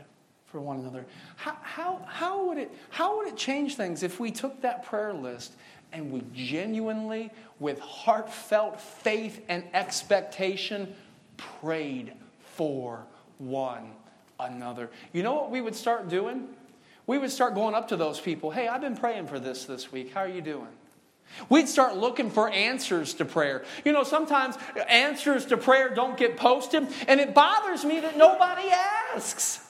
for 0.51 0.61
one 0.61 0.79
another. 0.79 1.05
How, 1.37 1.57
how, 1.63 2.01
how, 2.07 2.47
would 2.47 2.59
it, 2.59 2.75
how 2.91 3.19
would 3.19 3.29
it 3.29 3.37
change 3.37 3.77
things 3.77 4.03
if 4.03 4.19
we 4.19 4.31
took 4.31 4.63
that 4.63 4.85
prayer 4.85 5.13
list 5.13 5.53
and 5.93 6.11
we 6.11 6.23
genuinely, 6.35 7.31
with 7.61 7.79
heartfelt 7.81 8.81
faith 8.81 9.45
and 9.49 9.63
expectation, 9.75 10.95
prayed 11.37 12.13
for 12.41 13.05
one 13.37 13.93
another? 14.41 14.91
You 15.13 15.23
know 15.23 15.35
what 15.35 15.51
we 15.51 15.61
would 15.61 15.77
start 15.77 16.09
doing? 16.09 16.49
We 17.07 17.19
would 17.19 17.31
start 17.31 17.55
going 17.55 17.75
up 17.75 17.89
to 17.89 17.97
those 17.97 18.21
people. 18.21 18.51
Hey, 18.51 18.69
I've 18.69 18.81
been 18.81 18.97
praying 18.97 19.27
for 19.29 19.39
this 19.39 19.65
this 19.65 19.93
week. 19.93 20.13
How 20.13 20.21
are 20.21 20.29
you 20.29 20.43
doing? 20.43 20.69
We'd 21.49 21.69
start 21.69 21.97
looking 21.97 22.31
for 22.31 22.51
answers 22.51 23.15
to 23.15 23.25
prayer. 23.25 23.65
You 23.85 23.93
know, 23.93 24.05
sometimes 24.05 24.57
answers 24.89 25.47
to 25.47 25.57
prayer 25.57 25.95
don't 25.95 26.17
get 26.17 26.37
posted, 26.37 26.87
and 27.07 27.21
it 27.21 27.35
bothers 27.35 27.85
me 27.85 28.01
that 28.01 28.17
nobody 28.17 28.69
asks. 29.15 29.65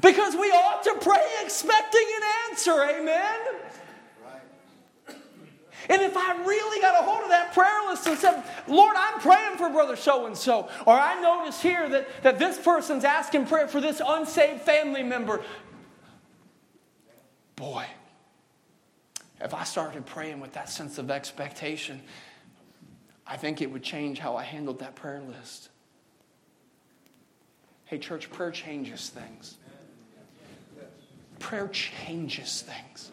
Because 0.00 0.34
we 0.34 0.46
ought 0.50 0.82
to 0.84 0.94
pray 1.00 1.24
expecting 1.42 2.06
an 2.16 2.50
answer, 2.50 2.82
amen? 2.82 3.38
And 5.88 6.02
if 6.02 6.16
I 6.16 6.36
really 6.44 6.80
got 6.80 7.00
a 7.00 7.06
hold 7.06 7.22
of 7.22 7.28
that 7.28 7.52
prayer 7.54 7.88
list 7.88 8.06
and 8.06 8.18
said, 8.18 8.42
Lord, 8.66 8.96
I'm 8.96 9.20
praying 9.20 9.56
for 9.56 9.70
brother 9.70 9.96
so 9.96 10.26
and 10.26 10.36
so, 10.36 10.68
or 10.84 10.94
I 10.94 11.20
notice 11.20 11.62
here 11.62 11.88
that, 11.88 12.08
that 12.22 12.38
this 12.38 12.58
person's 12.58 13.04
asking 13.04 13.46
prayer 13.46 13.68
for 13.68 13.80
this 13.80 14.02
unsaved 14.04 14.62
family 14.62 15.04
member, 15.04 15.42
boy, 17.54 17.86
if 19.40 19.54
I 19.54 19.64
started 19.64 20.06
praying 20.06 20.40
with 20.40 20.52
that 20.54 20.68
sense 20.68 20.98
of 20.98 21.10
expectation, 21.10 22.00
I 23.26 23.36
think 23.36 23.60
it 23.60 23.70
would 23.70 23.82
change 23.82 24.18
how 24.18 24.36
I 24.36 24.44
handled 24.44 24.78
that 24.78 24.94
prayer 24.94 25.20
list. 25.20 25.68
Hey, 27.84 27.98
church, 27.98 28.30
prayer 28.30 28.50
changes 28.50 29.10
things. 29.10 29.56
Prayer 31.38 31.68
changes 31.68 32.62
things. 32.62 33.10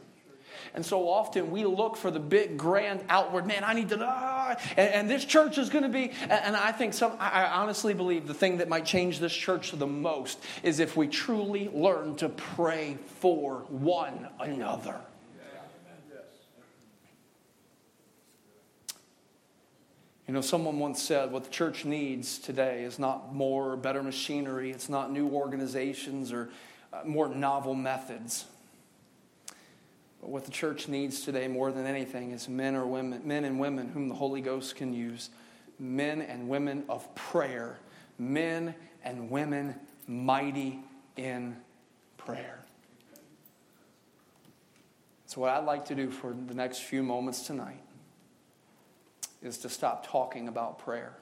And 0.75 0.83
so 0.83 1.07
often 1.07 1.51
we 1.51 1.65
look 1.65 1.95
for 1.97 2.09
the 2.09 2.19
big, 2.19 2.57
grand, 2.57 3.03
outward, 3.09 3.45
man, 3.45 3.63
I 3.63 3.73
need 3.73 3.89
to, 3.89 3.99
ah, 4.01 4.55
and, 4.75 4.93
and 4.93 5.09
this 5.09 5.23
church 5.23 5.57
is 5.57 5.69
going 5.69 5.83
to 5.83 5.89
be. 5.89 6.09
And, 6.21 6.31
and 6.31 6.55
I 6.55 6.71
think 6.71 6.95
some, 6.95 7.13
I 7.19 7.45
honestly 7.45 7.93
believe 7.93 8.27
the 8.27 8.33
thing 8.33 8.57
that 8.57 8.69
might 8.69 8.85
change 8.85 9.19
this 9.19 9.33
church 9.33 9.71
the 9.71 9.85
most 9.85 10.39
is 10.63 10.79
if 10.79 10.97
we 10.97 11.07
truly 11.07 11.69
learn 11.71 12.15
to 12.15 12.29
pray 12.29 12.97
for 13.19 13.65
one 13.69 14.29
another. 14.39 14.99
You 20.27 20.33
know, 20.33 20.41
someone 20.41 20.79
once 20.79 21.01
said 21.01 21.31
what 21.31 21.43
the 21.43 21.49
church 21.49 21.83
needs 21.83 22.37
today 22.37 22.83
is 22.83 22.97
not 22.97 23.33
more 23.33 23.71
or 23.71 23.75
better 23.75 24.01
machinery, 24.01 24.71
it's 24.71 24.87
not 24.87 25.11
new 25.11 25.27
organizations 25.27 26.31
or 26.31 26.49
uh, 26.93 27.01
more 27.05 27.27
novel 27.27 27.75
methods. 27.75 28.45
But 30.21 30.29
what 30.29 30.45
the 30.45 30.51
church 30.51 30.87
needs 30.87 31.21
today 31.21 31.49
more 31.49 31.73
than 31.73 31.85
anything 31.85 32.31
is 32.31 32.47
men 32.47 32.75
or 32.75 32.85
women, 32.85 33.21
men 33.25 33.43
and 33.43 33.59
women 33.59 33.89
whom 33.89 34.07
the 34.07 34.15
Holy 34.15 34.39
Ghost 34.39 34.77
can 34.77 34.93
use, 34.93 35.29
men 35.77 36.21
and 36.21 36.47
women 36.47 36.85
of 36.87 37.13
prayer, 37.15 37.79
men 38.17 38.73
and 39.03 39.29
women 39.29 39.75
mighty 40.07 40.79
in 41.17 41.57
prayer. 42.15 42.59
So, 45.25 45.41
what 45.41 45.49
I'd 45.49 45.65
like 45.65 45.83
to 45.85 45.95
do 45.95 46.09
for 46.09 46.33
the 46.47 46.53
next 46.53 46.79
few 46.79 47.03
moments 47.03 47.45
tonight 47.45 47.81
is 49.43 49.57
to 49.59 49.69
stop 49.69 50.07
talking 50.07 50.47
about 50.47 50.79
prayer 50.79 51.13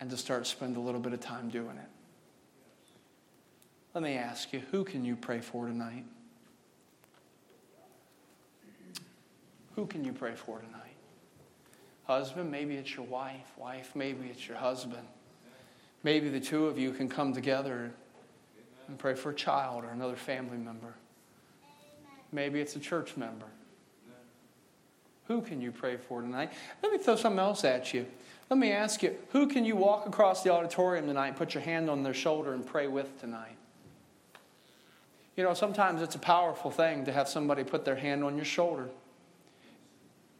and 0.00 0.10
to 0.10 0.16
start 0.16 0.46
spend 0.46 0.76
a 0.76 0.80
little 0.80 1.00
bit 1.00 1.12
of 1.12 1.20
time 1.20 1.48
doing 1.48 1.76
it. 1.76 1.88
Let 3.94 4.04
me 4.04 4.14
ask 4.14 4.52
you, 4.52 4.62
who 4.70 4.84
can 4.84 5.04
you 5.04 5.16
pray 5.16 5.40
for 5.40 5.66
tonight? 5.66 6.04
Who 9.74 9.86
can 9.86 10.04
you 10.04 10.12
pray 10.12 10.34
for 10.34 10.58
tonight? 10.60 10.96
Husband, 12.04 12.50
maybe 12.50 12.74
it's 12.76 12.94
your 12.96 13.06
wife. 13.06 13.52
Wife, 13.56 13.92
maybe 13.94 14.28
it's 14.28 14.46
your 14.46 14.56
husband. 14.56 15.06
Maybe 16.02 16.28
the 16.28 16.40
two 16.40 16.66
of 16.66 16.78
you 16.78 16.92
can 16.92 17.08
come 17.08 17.32
together 17.32 17.92
and 18.88 18.98
pray 18.98 19.14
for 19.14 19.30
a 19.30 19.34
child 19.34 19.84
or 19.84 19.88
another 19.90 20.16
family 20.16 20.58
member. 20.58 20.94
Maybe 22.32 22.60
it's 22.60 22.76
a 22.76 22.80
church 22.80 23.16
member. 23.16 23.46
Who 25.28 25.42
can 25.42 25.60
you 25.60 25.70
pray 25.70 25.96
for 25.96 26.22
tonight? 26.22 26.52
Let 26.82 26.90
me 26.90 26.98
throw 26.98 27.16
something 27.16 27.38
else 27.38 27.62
at 27.64 27.94
you. 27.94 28.06
Let 28.50 28.58
me 28.58 28.72
ask 28.72 29.02
you, 29.02 29.14
who 29.30 29.46
can 29.46 29.66
you 29.66 29.76
walk 29.76 30.06
across 30.06 30.42
the 30.42 30.50
auditorium 30.50 31.06
tonight, 31.06 31.36
put 31.36 31.52
your 31.52 31.62
hand 31.62 31.90
on 31.90 32.02
their 32.02 32.14
shoulder, 32.14 32.54
and 32.54 32.66
pray 32.66 32.86
with 32.86 33.20
tonight? 33.20 33.56
You 35.36 35.44
know, 35.44 35.52
sometimes 35.52 36.00
it's 36.00 36.14
a 36.14 36.18
powerful 36.18 36.70
thing 36.70 37.04
to 37.04 37.12
have 37.12 37.28
somebody 37.28 37.62
put 37.62 37.84
their 37.84 37.94
hand 37.94 38.24
on 38.24 38.36
your 38.36 38.46
shoulder 38.46 38.88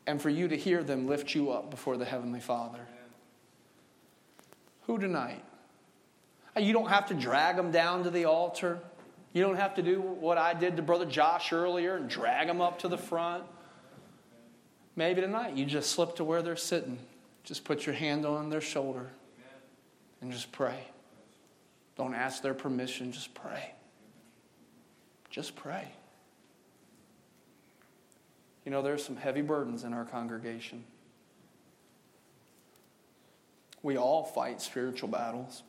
and 0.06 0.20
for 0.20 0.30
you 0.30 0.48
to 0.48 0.56
hear 0.56 0.82
them 0.82 1.06
lift 1.06 1.34
you 1.34 1.50
up 1.50 1.70
before 1.70 1.98
the 1.98 2.06
Heavenly 2.06 2.40
Father. 2.40 2.80
Who 4.86 4.98
tonight? 4.98 5.44
Uh, 6.56 6.60
you 6.60 6.72
don't 6.72 6.88
have 6.88 7.06
to 7.08 7.14
drag 7.14 7.56
them 7.56 7.70
down 7.70 8.04
to 8.04 8.10
the 8.10 8.24
altar. 8.24 8.80
You 9.34 9.42
don't 9.42 9.56
have 9.56 9.74
to 9.74 9.82
do 9.82 10.00
what 10.00 10.38
I 10.38 10.54
did 10.54 10.76
to 10.76 10.82
Brother 10.82 11.04
Josh 11.04 11.52
earlier 11.52 11.96
and 11.96 12.08
drag 12.08 12.46
them 12.46 12.62
up 12.62 12.78
to 12.78 12.88
the 12.88 12.96
front. 12.96 13.44
Maybe 14.98 15.20
tonight 15.20 15.54
you 15.54 15.64
just 15.64 15.92
slip 15.92 16.16
to 16.16 16.24
where 16.24 16.42
they're 16.42 16.56
sitting. 16.56 16.98
Just 17.44 17.62
put 17.62 17.86
your 17.86 17.94
hand 17.94 18.26
on 18.26 18.50
their 18.50 18.60
shoulder 18.60 19.06
and 20.20 20.32
just 20.32 20.50
pray. 20.50 20.80
Don't 21.96 22.14
ask 22.14 22.42
their 22.42 22.52
permission, 22.52 23.12
just 23.12 23.32
pray. 23.32 23.74
Just 25.30 25.54
pray. 25.54 25.86
You 28.64 28.72
know, 28.72 28.82
there's 28.82 29.04
some 29.04 29.14
heavy 29.14 29.40
burdens 29.40 29.84
in 29.84 29.92
our 29.92 30.04
congregation. 30.04 30.82
We 33.84 33.96
all 33.96 34.24
fight 34.24 34.60
spiritual 34.60 35.10
battles. 35.10 35.62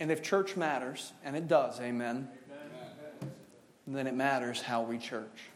And 0.00 0.10
if 0.10 0.20
church 0.20 0.56
matters, 0.56 1.12
and 1.22 1.36
it 1.36 1.46
does, 1.46 1.78
amen, 1.78 2.28
amen. 2.50 3.32
then 3.86 4.08
it 4.08 4.14
matters 4.16 4.60
how 4.60 4.82
we 4.82 4.98
church. 4.98 5.50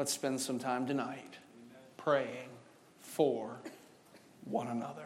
Let's 0.00 0.14
spend 0.14 0.40
some 0.40 0.58
time 0.58 0.86
tonight 0.86 1.36
praying 1.98 2.48
for 3.02 3.58
one 4.46 4.68
another. 4.68 5.04